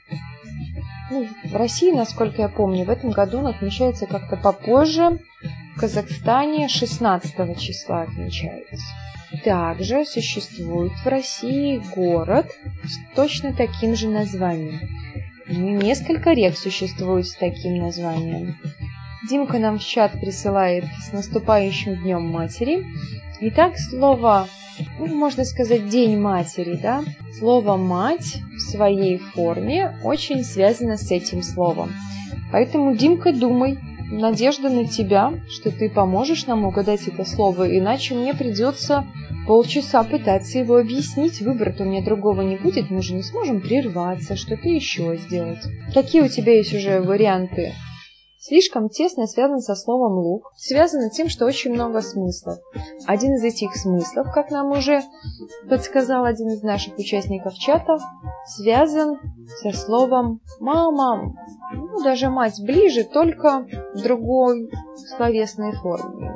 [1.11, 5.19] Ну, в России, насколько я помню, в этом году он отмечается как-то попозже.
[5.77, 8.87] В Казахстане 16 числа отмечается.
[9.45, 12.47] Также существует в России город
[12.85, 14.81] с точно таким же названием.
[15.57, 18.57] Несколько рек существует с таким названием.
[19.29, 22.85] Димка нам в чат присылает с наступающим Днем Матери.
[23.41, 24.49] Итак, слово,
[24.99, 27.05] ну, можно сказать, День Матери, да?
[27.39, 31.93] Слово «мать» в своей форме очень связано с этим словом.
[32.51, 33.79] Поэтому, Димка, думай,
[34.11, 39.07] надежда на тебя, что ты поможешь нам угадать это слово, иначе мне придется
[39.47, 41.41] полчаса пытаться его объяснить.
[41.41, 45.63] Выбора-то у меня другого не будет, мы же не сможем прерваться, что-то еще сделать.
[45.93, 47.73] Какие у тебя есть уже варианты?
[48.47, 52.59] Слишком тесно связан со словом «лук», связано тем, что очень много смыслов.
[53.07, 55.01] Один из этих смыслов, как нам уже
[55.67, 57.97] подсказал один из наших участников чата,
[58.45, 59.17] связан
[59.63, 61.33] со словом «мама».
[61.73, 64.69] ну, даже мать ближе, только в другой
[65.17, 66.35] словесной форме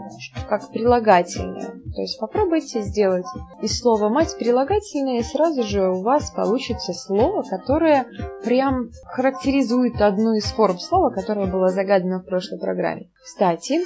[0.48, 1.72] как прилагательное.
[1.94, 3.26] То есть попробуйте сделать
[3.60, 8.06] из слова «мать» прилагательное, и сразу же у вас получится слово, которое
[8.44, 13.10] прям характеризует одну из форм слова, которое было загадано в прошлой программе.
[13.22, 13.80] Кстати,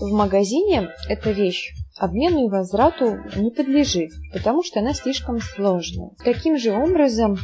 [0.00, 6.10] в магазине эта вещь обмену и возврату не подлежит, потому что она слишком сложная.
[6.24, 7.36] Таким же образом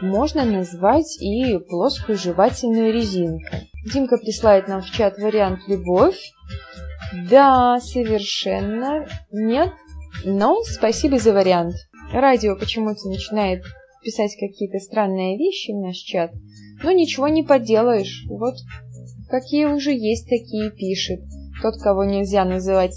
[0.00, 3.56] можно назвать и плоскую жевательную резинку.
[3.92, 6.18] Димка присылает нам в чат вариант «любовь».
[7.30, 9.72] Да, совершенно нет,
[10.24, 11.74] но спасибо за вариант.
[12.12, 13.62] Радио почему-то начинает
[14.02, 16.32] писать какие-то странные вещи в наш чат,
[16.82, 18.24] но ничего не поделаешь.
[18.28, 18.54] Вот
[19.28, 21.20] какие уже есть, такие пишет.
[21.62, 22.94] Тот, кого нельзя называть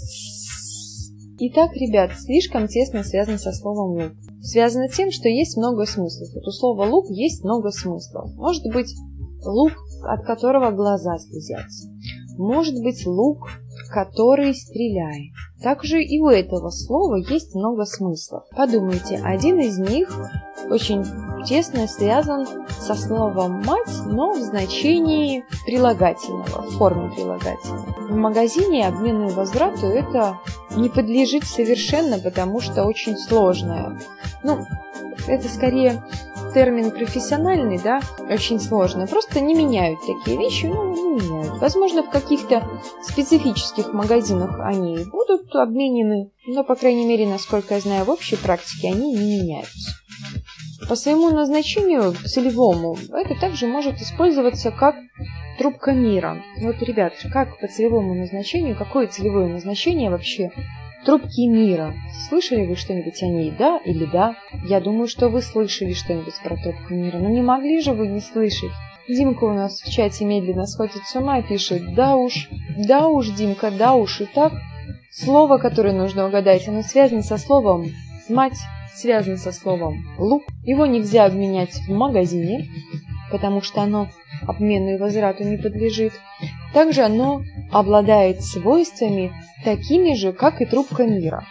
[1.42, 4.12] Итак, ребят, слишком тесно связано со словом лук.
[4.42, 6.28] Связано тем, что есть много смыслов.
[6.34, 8.34] Вот у слова лук есть много смыслов.
[8.36, 8.94] Может быть,
[9.42, 11.88] лук, от которого глаза слезятся.
[12.36, 13.48] Может быть, лук,
[13.90, 15.32] который стреляет.
[15.62, 18.44] Также и у этого слова есть много смыслов.
[18.56, 20.08] Подумайте, один из них
[20.70, 21.04] очень
[21.44, 22.46] тесно связан
[22.80, 28.08] со словом «мать», но в значении прилагательного, в форме прилагательного.
[28.08, 30.38] В магазине обмену и возврату это
[30.76, 33.98] не подлежит совершенно, потому что очень сложное.
[34.42, 34.64] Ну,
[35.26, 36.02] это скорее
[36.54, 39.06] термин профессиональный, да, очень сложно.
[39.06, 41.60] Просто не меняют такие вещи, ну, не меняют.
[41.60, 42.66] Возможно, в каких-то
[43.02, 48.88] специфических магазинах они будут обменены, но, по крайней мере, насколько я знаю, в общей практике
[48.88, 49.92] они не меняются.
[50.88, 54.96] По своему назначению целевому это также может использоваться как
[55.58, 56.42] трубка мира.
[56.60, 60.50] Вот, ребят, как по целевому назначению, какое целевое назначение вообще
[61.04, 61.94] трубки мира?
[62.28, 64.36] Слышали вы что-нибудь о ней, да или да?
[64.64, 68.20] Я думаю, что вы слышали что-нибудь про трубку мира, но не могли же вы не
[68.20, 68.72] слышать.
[69.08, 73.28] Димка у нас в чате медленно сходит с ума и пишет «Да уж, да уж,
[73.30, 74.20] Димка, да уж».
[74.20, 74.52] И так,
[75.10, 77.92] слово, которое нужно угадать, оно связано со словом
[78.28, 78.58] «мать»,
[78.94, 80.44] связано со словом «лук».
[80.64, 82.68] Его нельзя обменять в магазине,
[83.30, 84.08] потому что оно
[84.46, 86.12] обмену и возврату не подлежит.
[86.72, 89.32] Также оно обладает свойствами
[89.64, 91.44] такими же, как и трубка мира.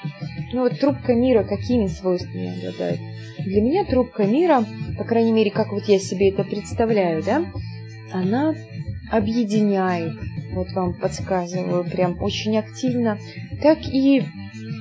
[0.54, 3.00] Ну вот трубка мира какими свойствами обладает?
[3.40, 4.66] Для меня трубка мира,
[4.98, 7.46] по крайней мере, как вот я себе это представляю, да,
[8.12, 8.54] она
[9.12, 10.14] объединяет,
[10.54, 13.18] вот вам подсказываю прям очень активно,
[13.62, 14.24] так и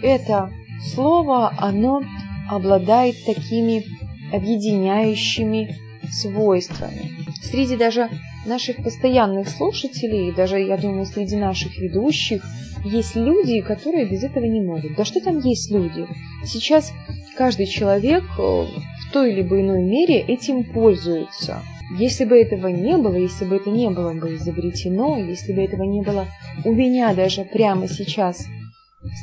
[0.02, 0.50] это
[0.94, 2.02] слово, оно
[2.48, 3.84] обладает такими
[4.32, 5.76] объединяющими
[6.10, 7.12] свойствами.
[7.42, 8.08] Среди даже
[8.46, 12.44] наших постоянных слушателей, даже, я думаю, среди наших ведущих,
[12.84, 14.94] есть люди, которые без этого не могут.
[14.94, 16.06] Да что там есть люди?
[16.44, 16.92] Сейчас
[17.36, 21.62] каждый человек э, в той или иной мере этим пользуется.
[21.96, 25.84] Если бы этого не было, если бы это не было бы изобретено, если бы этого
[25.84, 26.26] не было
[26.64, 28.46] у меня даже прямо сейчас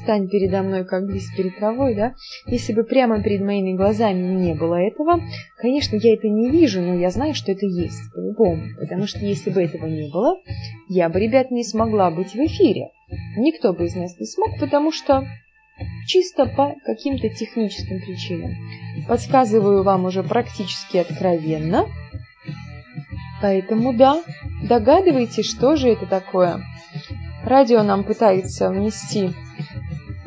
[0.02, 2.14] Стань передо мной, как лист перед травой, да?
[2.48, 5.22] Если бы прямо перед моими глазами не было этого,
[5.58, 8.64] конечно, я это не вижу, но я знаю, что это есть, по-любому.
[8.80, 10.38] Потому что если бы этого не было,
[10.88, 12.92] я бы, ребят, не смогла быть в эфире.
[13.38, 15.26] Никто бы из нас не смог, потому что
[16.08, 18.52] чисто по каким-то техническим причинам.
[19.10, 21.86] Подсказываю вам уже практически откровенно.
[23.46, 24.24] Поэтому да,
[24.64, 26.64] догадывайтесь, что же это такое.
[27.44, 29.36] Радио нам пытается внести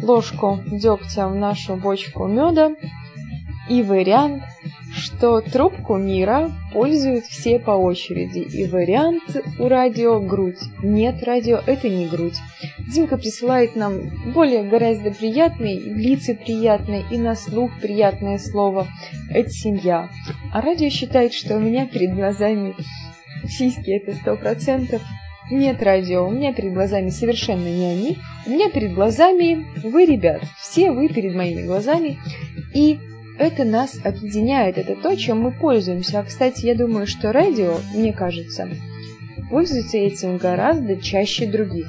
[0.01, 2.77] ложку дегтя в нашу бочку меда
[3.69, 4.45] и вариант,
[4.95, 8.39] что трубку мира пользуют все по очереди.
[8.39, 9.25] И вариант
[9.59, 10.61] у радио грудь.
[10.85, 12.37] Нет, радио это не грудь.
[12.95, 13.95] Димка присылает нам
[14.33, 18.87] более гораздо приятный, лицеприятный и на слух приятное слово.
[19.29, 20.09] Это семья.
[20.53, 22.77] А радио считает, что у меня перед глазами
[23.47, 25.03] сиськи это сто процентов.
[25.51, 28.19] Нет, радио, у меня перед глазами совершенно не они.
[28.47, 30.43] У меня перед глазами вы, ребят.
[30.59, 32.19] Все вы перед моими глазами.
[32.75, 32.99] И
[33.39, 36.21] это нас объединяет, это то, чем мы пользуемся.
[36.21, 38.69] А, кстати, я думаю, что радио, мне кажется,
[39.49, 41.87] пользуется этим гораздо чаще других.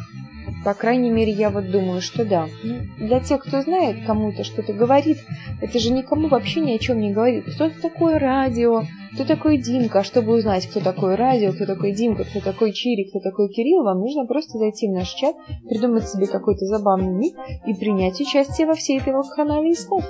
[0.63, 2.47] По крайней мере, я вот думаю, что да.
[2.63, 5.19] Ну, для тех, кто знает, кому-то что-то говорит,
[5.61, 7.45] это же никому вообще ни о чем не говорит.
[7.53, 8.83] Кто такое радио,
[9.13, 9.99] кто такой Димка.
[9.99, 13.83] А чтобы узнать, кто такой радио, кто такой Димка, кто такой Чири, кто такой Кирилл,
[13.83, 15.35] вам нужно просто зайти в наш чат,
[15.67, 17.35] придумать себе какой-то забавный ник
[17.65, 20.03] и принять участие во всей этой вакханалии слов.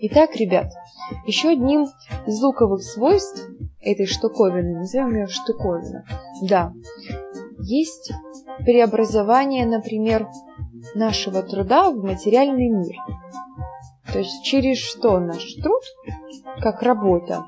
[0.00, 0.72] Итак, ребят,
[1.26, 1.86] еще одним
[2.26, 3.48] из луковых свойств
[3.80, 6.04] этой штуковины, назовем ее штуковина,
[6.42, 6.72] да,
[7.60, 8.10] есть
[8.64, 10.26] преобразование, например,
[10.94, 12.96] нашего труда в материальный мир.
[14.12, 15.82] То есть через что наш труд,
[16.60, 17.44] как работа,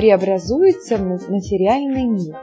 [0.00, 2.34] преобразуется в материальный мир.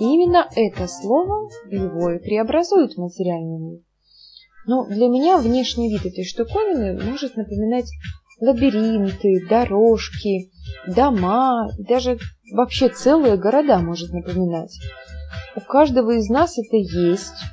[0.00, 3.80] И именно это слово его и преобразует в материальный мир.
[4.66, 7.88] Но для меня внешний вид этой штуковины может напоминать
[8.40, 10.50] лабиринты, дорожки,
[10.88, 12.18] дома, даже
[12.52, 14.76] вообще целые города может напоминать.
[15.54, 17.44] У каждого из нас это есть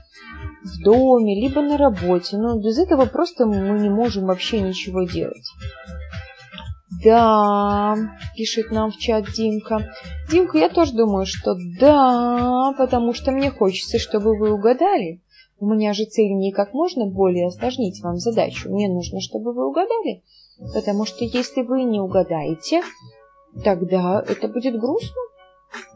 [0.64, 5.46] в доме, либо на работе, но без этого просто мы не можем вообще ничего делать.
[7.04, 7.96] Да,
[8.36, 9.90] пишет нам в чат Димка.
[10.30, 15.22] Димка, я тоже думаю, что да, потому что мне хочется, чтобы вы угадали.
[15.60, 18.70] У меня же цель не как можно более осложнить вам задачу.
[18.70, 20.24] Мне нужно, чтобы вы угадали.
[20.74, 22.82] Потому что если вы не угадаете,
[23.64, 25.22] тогда это будет грустно.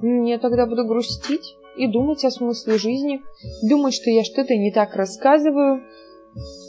[0.02, 3.22] Я тогда буду грустить и думать о смысле жизни,
[3.68, 5.82] думать, что я что-то не так рассказываю.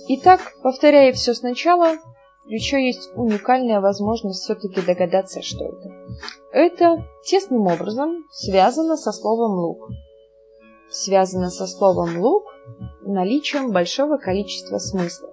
[0.08, 1.96] Итак, повторяя все сначала,
[2.46, 5.92] еще есть уникальная возможность все-таки догадаться, что это.
[6.52, 9.88] Это тесным образом связано со словом «лук».
[10.90, 12.44] Связано со словом «лук»
[13.02, 15.30] наличием большого количества смыслов.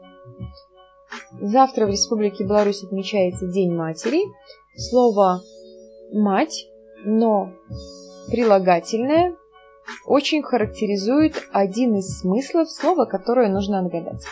[1.41, 4.24] Завтра в Республике Беларусь отмечается День матери.
[4.76, 5.41] Слово
[6.14, 6.68] «мать»,
[7.03, 7.51] но
[8.30, 9.36] прилагательное
[10.05, 14.24] очень характеризует один из смыслов слова, которое нужно отгадать.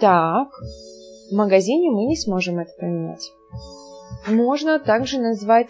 [0.00, 0.48] Так,
[1.30, 3.32] в магазине мы не сможем это поменять.
[4.28, 5.68] Можно также назвать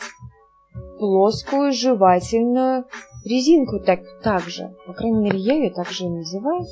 [0.99, 2.85] плоскую жевательную
[3.25, 4.75] резинку так, так же.
[4.87, 6.65] По крайней мере, я ее так же называю.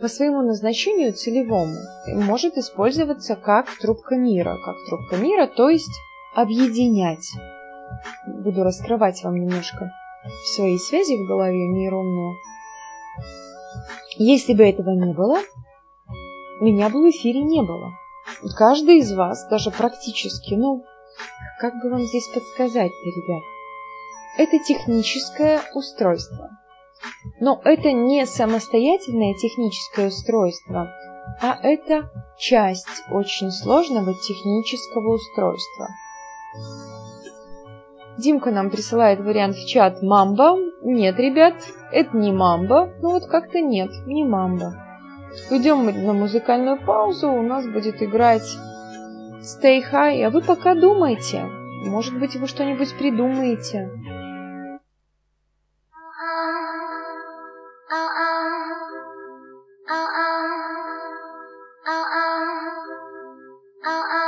[0.00, 1.76] По своему назначению целевому
[2.08, 4.56] может использоваться как трубка мира.
[4.64, 5.92] Как трубка мира, то есть
[6.34, 7.26] объединять.
[8.26, 9.90] Буду раскрывать вам немножко
[10.56, 12.34] свои связи в голове нейронные.
[14.16, 15.38] Если бы этого не было,
[16.60, 17.92] меня бы в эфире не было.
[18.56, 20.84] Каждый из вас, даже практически, ну,
[21.60, 23.42] как бы вам здесь подсказать-то, ребят?
[24.36, 26.50] Это техническое устройство.
[27.40, 30.90] Но это не самостоятельное техническое устройство,
[31.40, 35.88] а это часть очень сложного технического устройства.
[38.18, 40.56] Димка нам присылает вариант в чат «Мамба».
[40.82, 41.54] Нет, ребят,
[41.90, 42.92] это не «Мамба».
[43.00, 44.83] Ну вот как-то нет, не «Мамба».
[45.50, 48.48] Уйдем мы на музыкальную паузу, у нас будет играть
[49.40, 51.44] Stay High, а вы пока думайте.
[51.84, 53.90] Может быть, вы что-нибудь придумаете.
[63.86, 64.23] Uh-uh.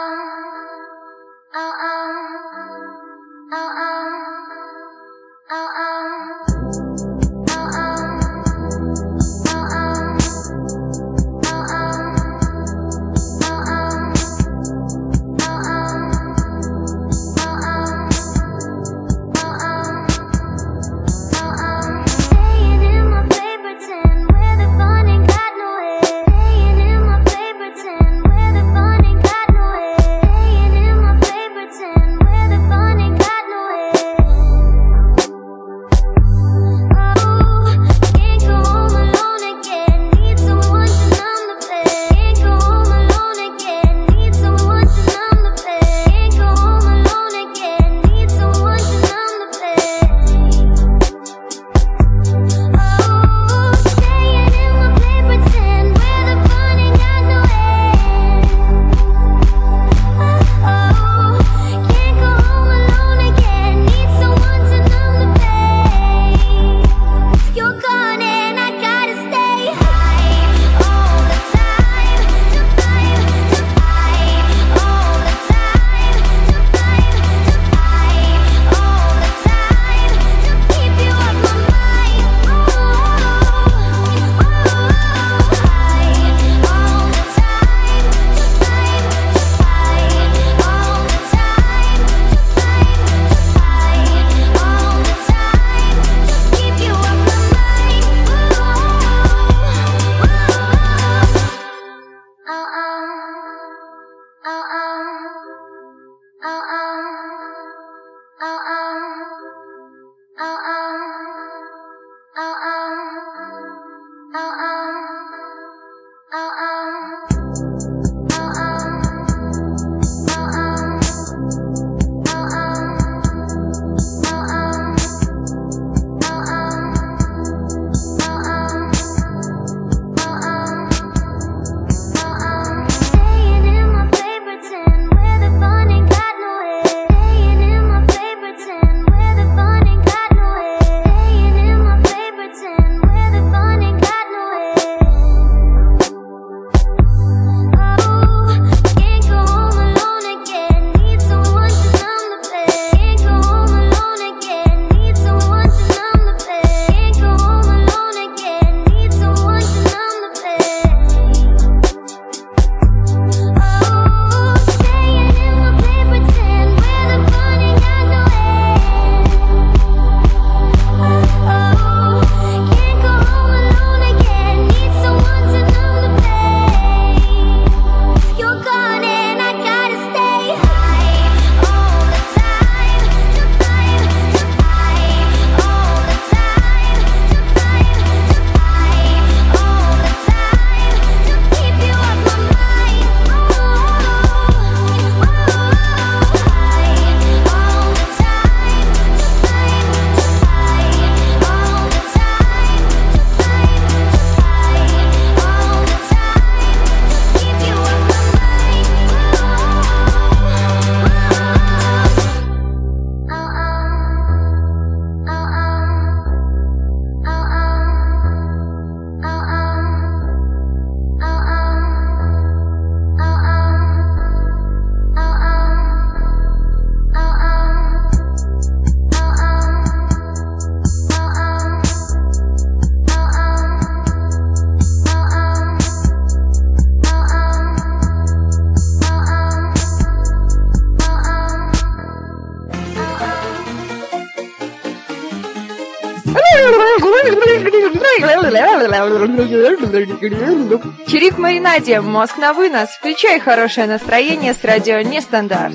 [249.97, 252.91] Чирик Маринаде, мозг на вынос.
[252.91, 255.75] Включай хорошее настроение с радио Нестандарт.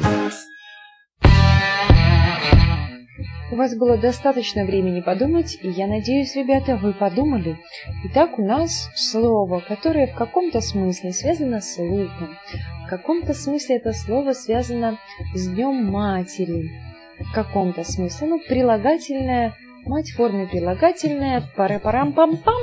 [3.52, 7.58] У вас было достаточно времени подумать, и я надеюсь, ребята, вы подумали.
[8.06, 12.38] Итак, у нас слово, которое в каком-то смысле связано с луком.
[12.86, 15.00] В каком-то смысле это слово связано
[15.34, 16.70] с Днем Матери.
[17.20, 19.56] В каком-то смысле, ну, прилагательное,
[19.86, 22.62] мать в форме прилагательное, пара-парам-пам-пам.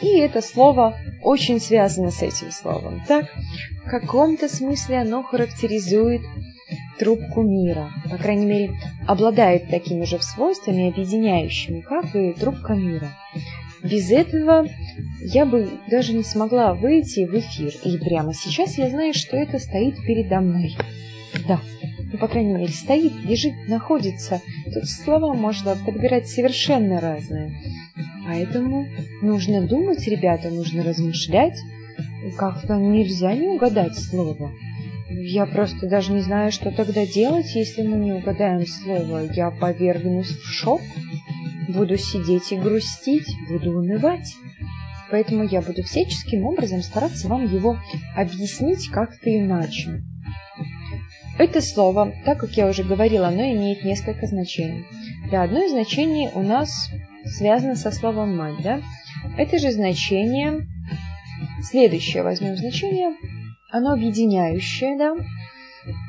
[0.00, 3.02] И это слово очень связано с этим словом.
[3.08, 3.26] Так,
[3.84, 6.22] в каком-то смысле оно характеризует
[6.98, 7.90] трубку мира.
[8.10, 8.72] По крайней мере,
[9.06, 13.10] обладает такими же свойствами, объединяющими, как и трубка мира.
[13.82, 14.68] Без этого
[15.20, 17.72] я бы даже не смогла выйти в эфир.
[17.84, 20.76] И прямо сейчас я знаю, что это стоит передо мной.
[21.46, 21.60] Да,
[22.12, 24.40] ну, по крайней мере, стоит, лежит, находится.
[24.72, 27.52] Тут слова можно подбирать совершенно разные.
[28.26, 28.88] Поэтому
[29.22, 31.58] нужно думать, ребята, нужно размышлять.
[32.36, 34.50] Как-то нельзя не угадать слово.
[35.08, 39.30] Я просто даже не знаю, что тогда делать, если мы не угадаем слово.
[39.32, 40.80] Я повергнусь в шок,
[41.68, 44.34] буду сидеть и грустить, буду унывать.
[45.10, 47.78] Поэтому я буду всяческим образом стараться вам его
[48.16, 50.02] объяснить как-то иначе.
[51.38, 54.84] Это слово, так как я уже говорила, оно имеет несколько значений.
[55.30, 56.90] Да, одно из значений у нас
[57.26, 58.80] связано со словом «мать», да?
[59.36, 60.66] Это же значение,
[61.62, 63.14] следующее возьмем значение,
[63.70, 65.14] оно объединяющее, да,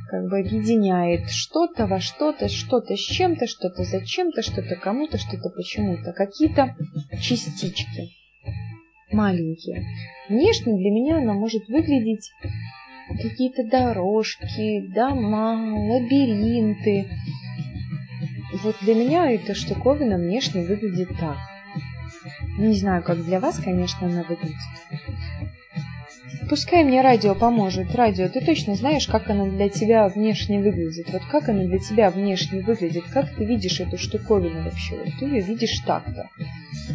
[0.10, 5.50] как бы объединяет что-то во что-то, что-то с чем-то, что-то за чем-то, что-то кому-то, что-то
[5.50, 6.76] почему-то, какие-то
[7.22, 8.10] частички
[9.12, 9.86] маленькие.
[10.30, 12.32] Внешне для меня оно может выглядеть
[13.22, 15.56] какие-то дорожки, дома,
[15.90, 17.08] лабиринты.
[18.54, 21.38] Вот для меня эта штуковина внешне выглядит так.
[22.58, 24.56] Не знаю, как для вас, конечно, она выглядит.
[26.50, 27.94] Пускай мне радио поможет.
[27.94, 31.12] Радио, ты точно знаешь, как оно для тебя внешне выглядит?
[31.12, 33.04] Вот как оно для тебя внешне выглядит?
[33.12, 34.96] Как ты видишь эту штуковину вообще?
[34.96, 36.30] Вот ты ее видишь так-то.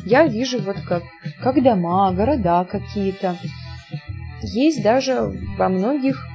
[0.07, 1.03] Я вижу вот как,
[1.43, 3.37] как дома, города какие-то.
[4.41, 5.21] Есть даже
[5.59, 6.27] во многих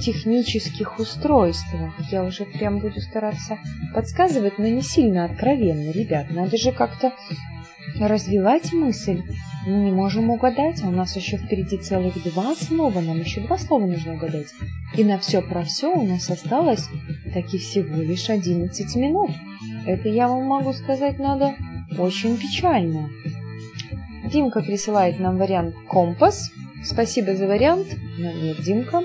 [0.00, 1.92] технических устройствах.
[2.10, 3.58] Я уже прям буду стараться
[3.94, 6.30] подсказывать, но не сильно откровенно, ребят.
[6.30, 7.12] Надо же как-то
[7.98, 9.22] развивать мысль.
[9.66, 13.56] Мы не можем угадать, а у нас еще впереди целых два слова, нам еще два
[13.56, 14.48] слова нужно угадать.
[14.96, 16.88] И на все про все у нас осталось
[17.32, 19.30] таки всего лишь 11 минут.
[19.86, 21.54] Это я вам могу сказать надо
[21.98, 23.08] очень печально.
[24.30, 26.50] Димка присылает нам вариант компас.
[26.82, 27.86] Спасибо за вариант,
[28.18, 29.02] но нет, Димка,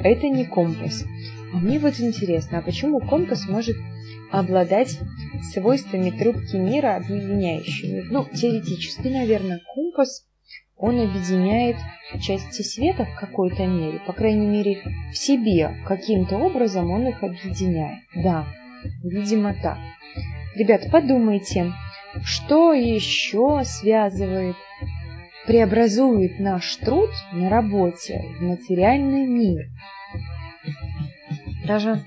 [0.00, 1.04] это не компас.
[1.52, 3.76] А мне вот интересно, а почему компас может
[4.30, 4.98] обладать
[5.52, 8.06] свойствами трубки мира, объединяющими.
[8.10, 10.26] Ну, теоретически, наверное, компас,
[10.76, 11.76] он объединяет
[12.20, 14.82] части света в какой-то мере, по крайней мере,
[15.12, 15.74] в себе.
[15.86, 18.00] Каким-то образом он их объединяет.
[18.14, 18.46] Да,
[19.02, 19.78] видимо так.
[20.54, 21.72] Ребят, подумайте,
[22.22, 24.56] что еще связывает,
[25.48, 29.70] преобразует наш труд на работе в материальный мир?
[31.66, 32.04] Даже,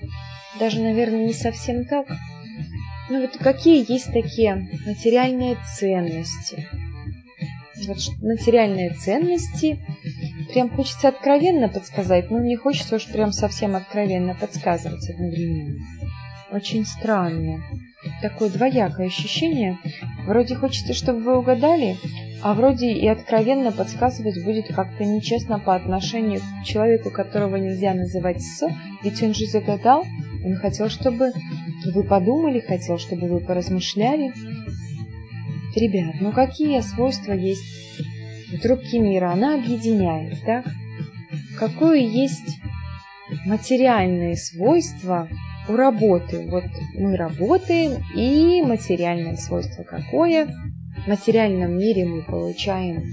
[0.60, 2.06] даже, наверное, не совсем так.
[3.10, 6.68] Ну вот какие есть такие материальные ценности?
[7.88, 9.80] Вот материальные ценности.
[10.54, 15.84] Прям хочется откровенно подсказать, но не хочется уж прям совсем откровенно подсказывать одновременно.
[16.52, 17.64] Очень странно.
[18.22, 19.80] Такое двоякое ощущение.
[20.28, 21.98] Вроде хочется, чтобы вы угадали,
[22.44, 28.42] а вроде и откровенно подсказывать будет как-то нечестно по отношению к человеку, которого нельзя называть
[28.42, 28.68] «с»,
[29.04, 30.06] ведь он же загадал,
[30.44, 31.32] он хотел, чтобы
[31.94, 34.34] вы подумали, хотел, чтобы вы поразмышляли.
[35.76, 37.64] Ребят, ну какие свойства есть
[38.54, 39.32] у трубки мира?
[39.32, 40.66] Она объединяет, так?
[41.58, 42.58] Какое есть
[43.46, 45.30] материальное свойство
[45.68, 46.48] у работы?
[46.50, 46.66] Вот
[46.96, 50.48] мы работаем, и материальное свойство какое?
[51.08, 53.04] Материальном мире мы получаем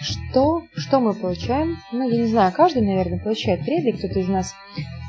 [0.00, 0.62] что?
[0.74, 1.76] Что мы получаем?
[1.92, 3.62] Ну, я не знаю, каждый, наверное, получает.
[3.62, 4.54] Вряд кто-то из нас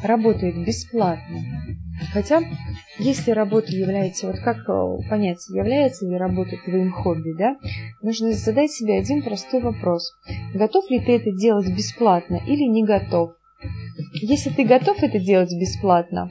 [0.04, 1.40] работает бесплатно.
[2.12, 2.42] Хотя,
[3.00, 7.56] если работа является, вот как э, понять, является ли работа твоим хобби, да,
[8.02, 10.12] нужно задать себе один простой вопрос.
[10.54, 13.32] Готов ли ты это делать бесплатно или не готов?
[14.14, 16.30] Если ты готов это делать бесплатно,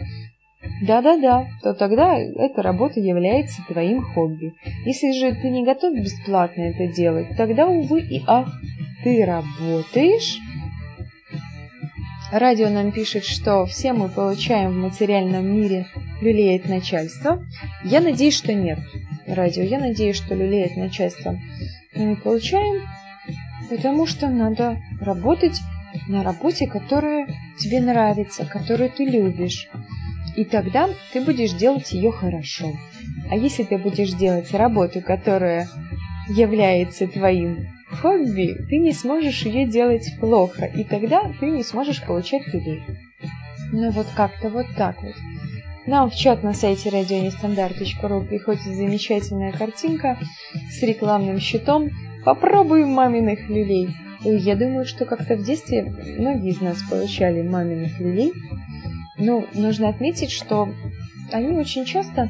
[0.83, 4.55] да-да-да, то тогда эта работа является твоим хобби.
[4.85, 8.49] Если же ты не готов бесплатно это делать, тогда, увы и ах,
[9.03, 10.39] ты работаешь.
[12.33, 15.87] Радио нам пишет, что все мы получаем в материальном мире
[16.21, 17.45] люлеет начальство.
[17.83, 18.79] Я надеюсь, что нет.
[19.27, 19.63] радио.
[19.63, 21.37] Я надеюсь, что люлей от начальства
[21.95, 22.83] мы не получаем,
[23.69, 25.61] потому что надо работать
[26.09, 27.27] на работе, которая
[27.59, 29.69] тебе нравится, которую ты любишь.
[30.37, 32.73] И тогда ты будешь делать ее хорошо.
[33.31, 35.69] А если ты будешь делать работу, которая
[36.29, 42.47] является твоим хобби, ты не сможешь ее делать плохо, и тогда ты не сможешь получать
[42.53, 42.83] людей.
[43.73, 45.15] Ну вот как-то вот так вот.
[45.87, 50.19] Нам в чат на сайте радионестандарт.ру приходит замечательная картинка
[50.71, 51.91] с рекламным щитом
[52.25, 53.89] «Попробуем маминых люлей».
[54.25, 55.83] И я думаю, что как-то в детстве
[56.19, 58.33] многие из нас получали маминых люлей.
[59.21, 60.69] Но нужно отметить, что
[61.31, 62.29] они очень часто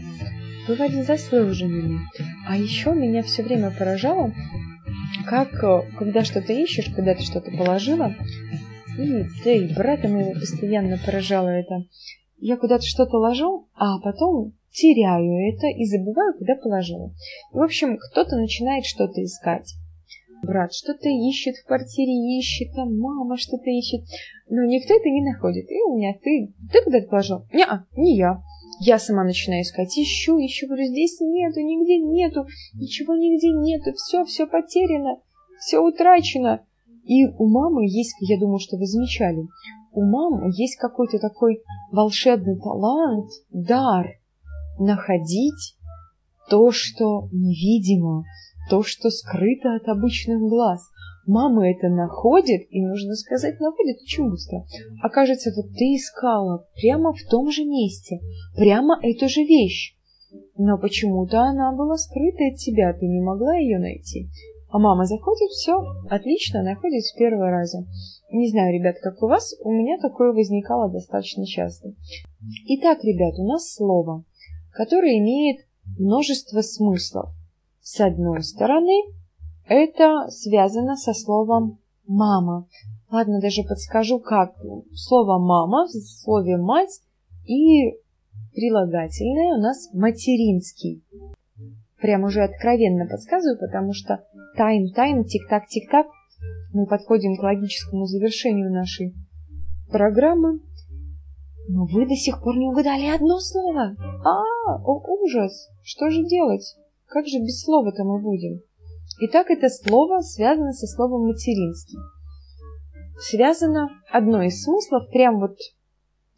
[0.66, 2.00] бывали заслуженными.
[2.46, 4.34] А еще меня все время поражало,
[5.26, 8.14] как, э, когда что-то ищешь, когда ты что-то положила,
[8.98, 11.84] и да и брата моего постоянно поражало это.
[12.38, 17.12] Я куда-то что-то ложу, а потом теряю это и забываю, куда положила.
[17.52, 19.74] В общем, кто-то начинает что-то искать.
[20.42, 24.02] Брат что-то ищет в квартире, ищет, там мама что-то ищет.
[24.50, 25.70] Но никто это не находит.
[25.70, 27.44] И у меня ты, ты куда-то положил?
[27.52, 28.42] Не, не я.
[28.80, 34.24] Я сама начинаю искать, ищу, ищу, говорю, здесь нету, нигде нету, ничего нигде нету, все,
[34.24, 35.20] все потеряно,
[35.58, 36.64] все утрачено.
[37.04, 39.46] И у мамы есть, я думаю, что вы замечали,
[39.92, 44.06] у мамы есть какой-то такой волшебный талант, дар
[44.78, 45.76] находить
[46.48, 48.24] то, что невидимо,
[48.70, 50.88] то, что скрыто от обычных глаз.
[51.30, 54.64] Мама это находит, и нужно сказать, находит очень.
[55.00, 58.18] Окажется, вот ты искала прямо в том же месте,
[58.56, 59.94] прямо эту же вещь.
[60.58, 64.28] Но почему-то она была скрыта от тебя, ты не могла ее найти.
[64.70, 67.86] А мама заходит, все, отлично, находит с первого раза.
[68.32, 71.94] Не знаю, ребят, как у вас, у меня такое возникало достаточно часто.
[72.66, 74.24] Итак, ребят, у нас слово,
[74.72, 75.60] которое имеет
[75.96, 77.30] множество смыслов.
[77.80, 79.19] С одной стороны,
[79.70, 82.66] это связано со словом «мама».
[83.08, 84.52] Ладно, даже подскажу, как.
[84.94, 87.00] Слово «мама» в слове «мать»
[87.46, 87.92] и
[88.52, 91.04] прилагательное у нас «материнский».
[92.00, 94.24] Прям уже откровенно подсказываю, потому что
[94.56, 96.06] тайм-тайм, тик-так, тик-так.
[96.72, 99.14] Мы подходим к логическому завершению нашей
[99.88, 100.60] программы.
[101.68, 103.94] Но вы до сих пор не угадали одно слово.
[104.24, 105.70] А, о, ужас!
[105.84, 106.76] Что же делать?
[107.06, 108.62] Как же без слова-то мы будем?
[109.22, 111.98] Итак, это слово связано со словом материнский.
[113.18, 115.56] Связано одно из смыслов, прям вот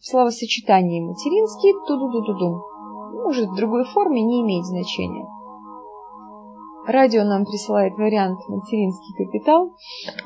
[0.01, 3.23] в словосочетании материнский, ту-ду-ду-ду-ду.
[3.23, 5.25] Может, в другой форме не имеет значения.
[6.89, 9.77] Радио нам присылает вариант материнский капитал.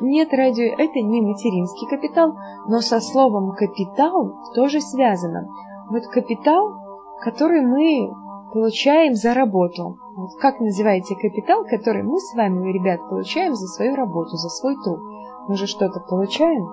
[0.01, 2.33] Нет, радио это не материнский капитал,
[2.69, 5.47] но со словом капитал тоже связано.
[5.91, 6.73] Вот капитал,
[7.21, 8.26] который мы
[8.57, 9.99] получаем за работу.
[10.17, 14.75] Вот как называете капитал, который мы с вами, ребят, получаем за свою работу, за свой
[14.83, 14.99] труд?
[15.47, 16.65] Мы же что-то получаем?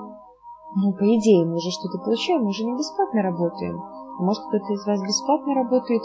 [0.76, 3.82] Ну, по идее, мы же что-то получаем, мы же не бесплатно работаем.
[4.18, 6.02] А может, кто-то из вас бесплатно работает?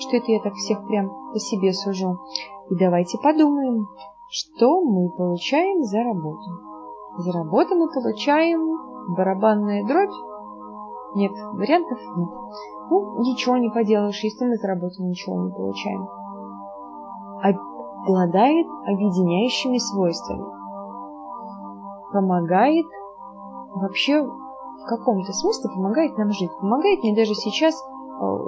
[0.00, 2.18] Что это я так всех прям по себе сужу?
[2.68, 3.86] И давайте подумаем,
[4.30, 6.50] что мы получаем за работу.
[7.18, 10.10] За работу мы получаем барабанная дробь?
[11.14, 12.30] Нет, вариантов нет.
[12.90, 16.08] Ну, ничего не поделаешь, если мы за работу ничего не получаем
[18.02, 20.44] обладает объединяющими свойствами.
[22.12, 22.86] Помогает
[23.74, 26.50] вообще в каком-то смысле помогает нам жить.
[26.60, 27.80] Помогает мне даже сейчас э,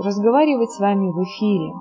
[0.05, 1.74] разговаривать с вами в эфире.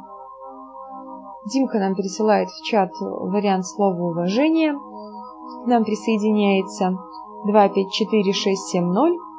[1.51, 4.73] Димка нам пересылает в чат вариант слова уважения.
[4.73, 6.97] К нам присоединяется
[7.45, 9.30] 254670.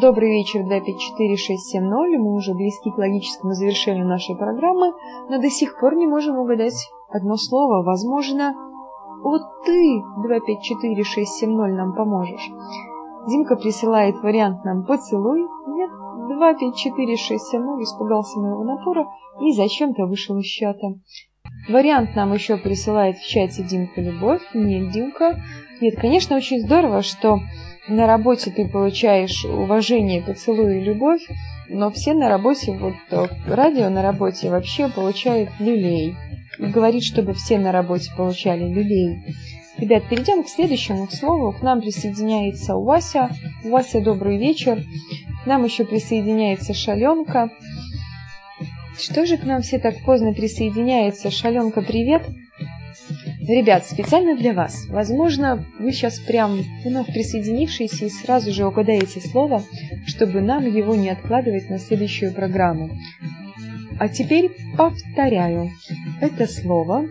[0.00, 2.18] Добрый вечер, 254670.
[2.18, 4.94] Мы уже близки к логическому завершению нашей программы,
[5.28, 7.82] но до сих пор не можем угадать одно слово.
[7.84, 8.54] Возможно,
[9.22, 12.50] вот ты, 254670, нам поможешь.
[13.28, 15.42] Димка присылает вариант нам «поцелуй».
[15.66, 15.90] Нет,
[16.38, 19.04] 254670 испугался моего напора
[19.42, 20.94] и зачем-то вышел из чата.
[21.68, 24.42] Вариант нам еще присылает в чате Димка Любовь.
[24.54, 25.36] Нет, Димка.
[25.82, 27.40] Нет, конечно, очень здорово, что
[27.88, 31.22] на работе ты получаешь уважение, поцелуй и любовь,
[31.68, 36.14] но все на работе, вот э, радио на работе вообще получают люлей.
[36.60, 39.24] И говорит, чтобы все на работе получали люлей.
[39.76, 41.50] Ребят, перейдем к следующему слову.
[41.50, 43.30] К нам присоединяется Вася.
[43.64, 44.84] Вася, добрый вечер.
[45.42, 47.50] К нам еще присоединяется Шаленка.
[48.96, 51.32] Что же к нам все так поздно присоединяется?
[51.32, 52.22] Шаленка, привет!
[53.48, 54.86] Ребят, специально для вас.
[54.88, 59.64] Возможно, вы сейчас прям вновь присоединившиеся и сразу же угадаете слово,
[60.06, 62.90] чтобы нам его не откладывать на следующую программу.
[63.98, 65.70] А теперь повторяю.
[66.20, 67.06] это слово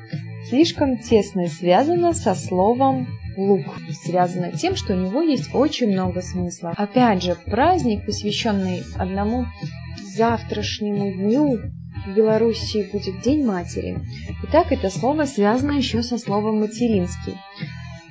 [0.48, 3.66] слишком тесно связано со словом лук.
[4.04, 6.74] Связано тем, что у него есть очень много смысла.
[6.78, 9.48] Опять же, праздник, посвященный одному
[10.16, 11.60] завтрашнему дню,
[12.06, 14.00] в Белоруссии будет День матери.
[14.44, 17.38] Итак, это слово связано еще со словом материнский.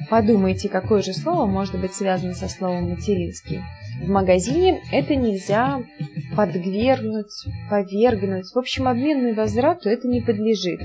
[0.09, 3.61] Подумайте, какое же слово может быть связано со словом материнский.
[4.03, 5.82] В магазине это нельзя
[6.36, 8.51] подвергнуть, повергнуть.
[8.53, 10.80] В общем, обменную возврату это не подлежит.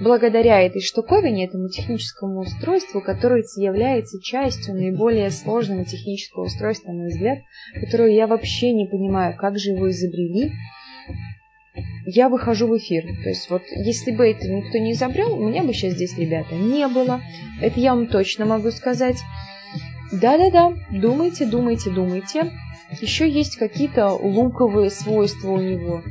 [0.00, 7.08] Благодаря этой штуковине, этому техническому устройству, которое является частью наиболее сложного технического устройства, на мой
[7.08, 7.38] взгляд,
[7.80, 10.52] которое я вообще не понимаю, как же его изобрели,
[12.06, 13.04] я выхожу в эфир.
[13.22, 16.54] То есть вот если бы это никто не изобрел, у меня бы сейчас здесь, ребята,
[16.54, 17.20] не было.
[17.60, 19.18] Это я вам точно могу сказать.
[20.12, 22.52] Да-да-да, думайте, думайте, думайте.
[23.00, 26.02] Еще есть какие-то луковые свойства у него.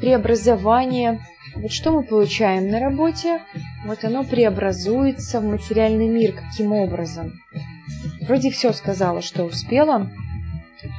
[0.00, 1.20] Преобразование.
[1.56, 3.40] Вот что мы получаем на работе?
[3.84, 6.32] Вот оно преобразуется в материальный мир.
[6.32, 7.34] Каким образом?
[8.22, 10.10] Вроде все сказала, что успела.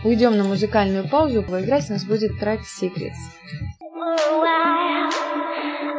[0.03, 1.41] Уйдем на музыкальную паузу.
[1.41, 3.78] Поиграть у нас будет трек Secrets.
[4.09, 5.11] for a while.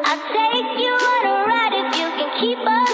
[0.04, 2.89] I'll take you on a ride if you can keep up.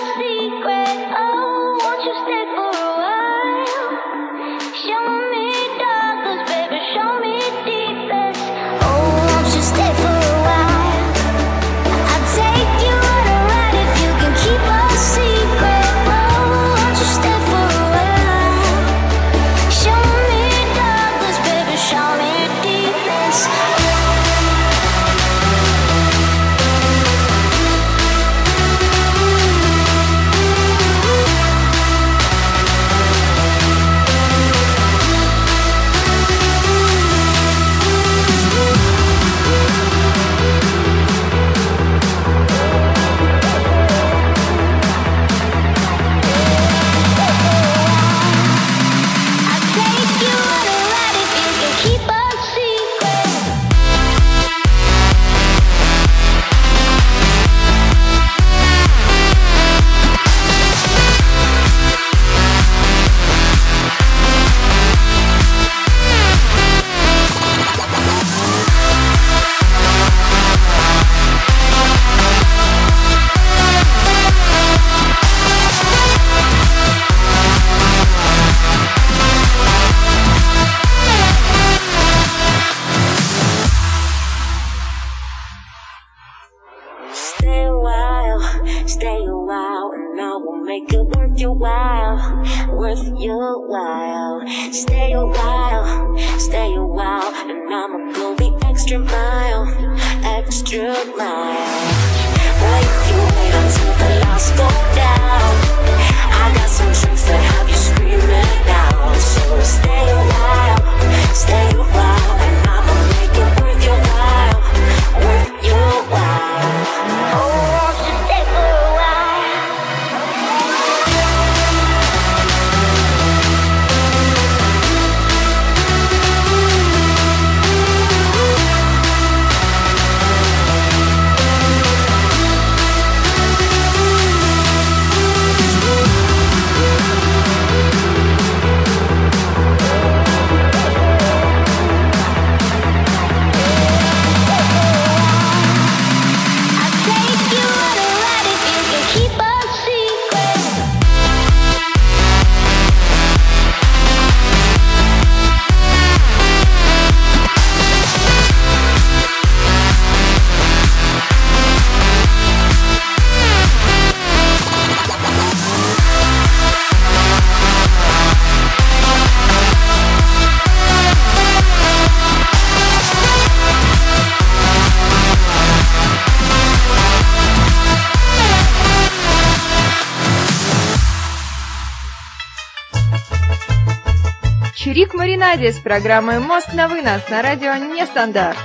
[185.56, 188.58] Маринаде с программой «Мост на вынос» на радио «Нестандарт».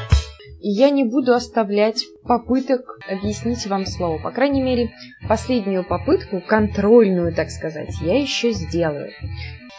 [0.60, 4.18] Я не буду оставлять попыток объяснить вам слово.
[4.18, 4.92] По крайней мере,
[5.30, 9.10] последнюю попытку, контрольную, так сказать, я еще сделаю.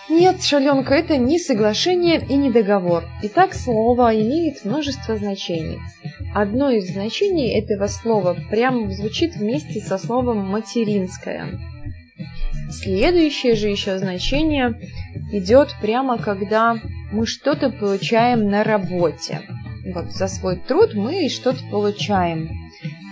[0.08, 3.04] Нет, шаленка, это не соглашение и не договор.
[3.24, 5.80] Итак, слово имеет множество значений.
[6.34, 11.71] Одно из значений этого слова прямо звучит вместе со словом «материнское».
[12.72, 14.80] Следующее же еще значение
[15.30, 16.76] идет прямо, когда
[17.12, 19.42] мы что-то получаем на работе.
[19.94, 22.48] Вот за свой труд мы что-то получаем.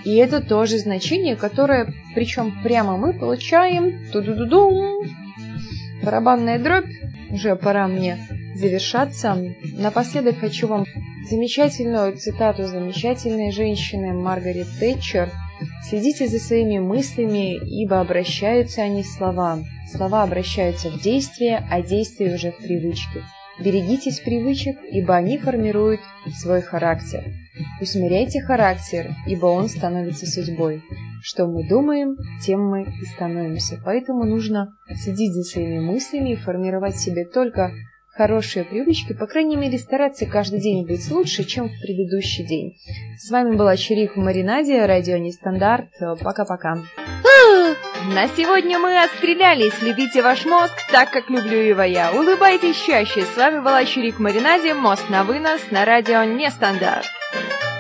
[0.05, 4.11] И это тоже значение, которое, причем прямо мы получаем.
[4.13, 5.05] Ту-ду-ду-дум.
[6.03, 6.91] Барабанная дробь.
[7.31, 8.19] Уже пора мне
[8.55, 9.37] завершаться.
[9.79, 10.85] Напоследок хочу вам
[11.29, 15.31] замечательную цитату замечательной женщины Маргарет Тэтчер.
[15.89, 19.59] Следите за своими мыслями, ибо обращаются они в слова.
[19.93, 23.23] Слова обращаются в действие, а действие уже в привычки.
[23.59, 26.01] Берегитесь привычек, ибо они формируют
[26.41, 27.25] свой характер.
[27.81, 30.83] Усмиряйте характер, ибо он становится судьбой.
[31.23, 33.79] Что мы думаем, тем мы и становимся.
[33.85, 37.73] Поэтому нужно следить за своими мыслями и формировать себе только
[38.21, 42.77] хорошие привычки, по крайней мере, стараться каждый день быть лучше, чем в предыдущий день.
[43.17, 45.89] С вами была Черик в Маринаде, радио Нестандарт.
[46.23, 46.75] Пока-пока.
[48.15, 49.81] На сегодня мы отстрелялись.
[49.81, 52.13] Любите ваш мозг так, как люблю его я.
[52.13, 53.23] Улыбайтесь чаще.
[53.23, 57.07] С вами была Чурик в Маринаде, мост на вынос на радио Нестандарт.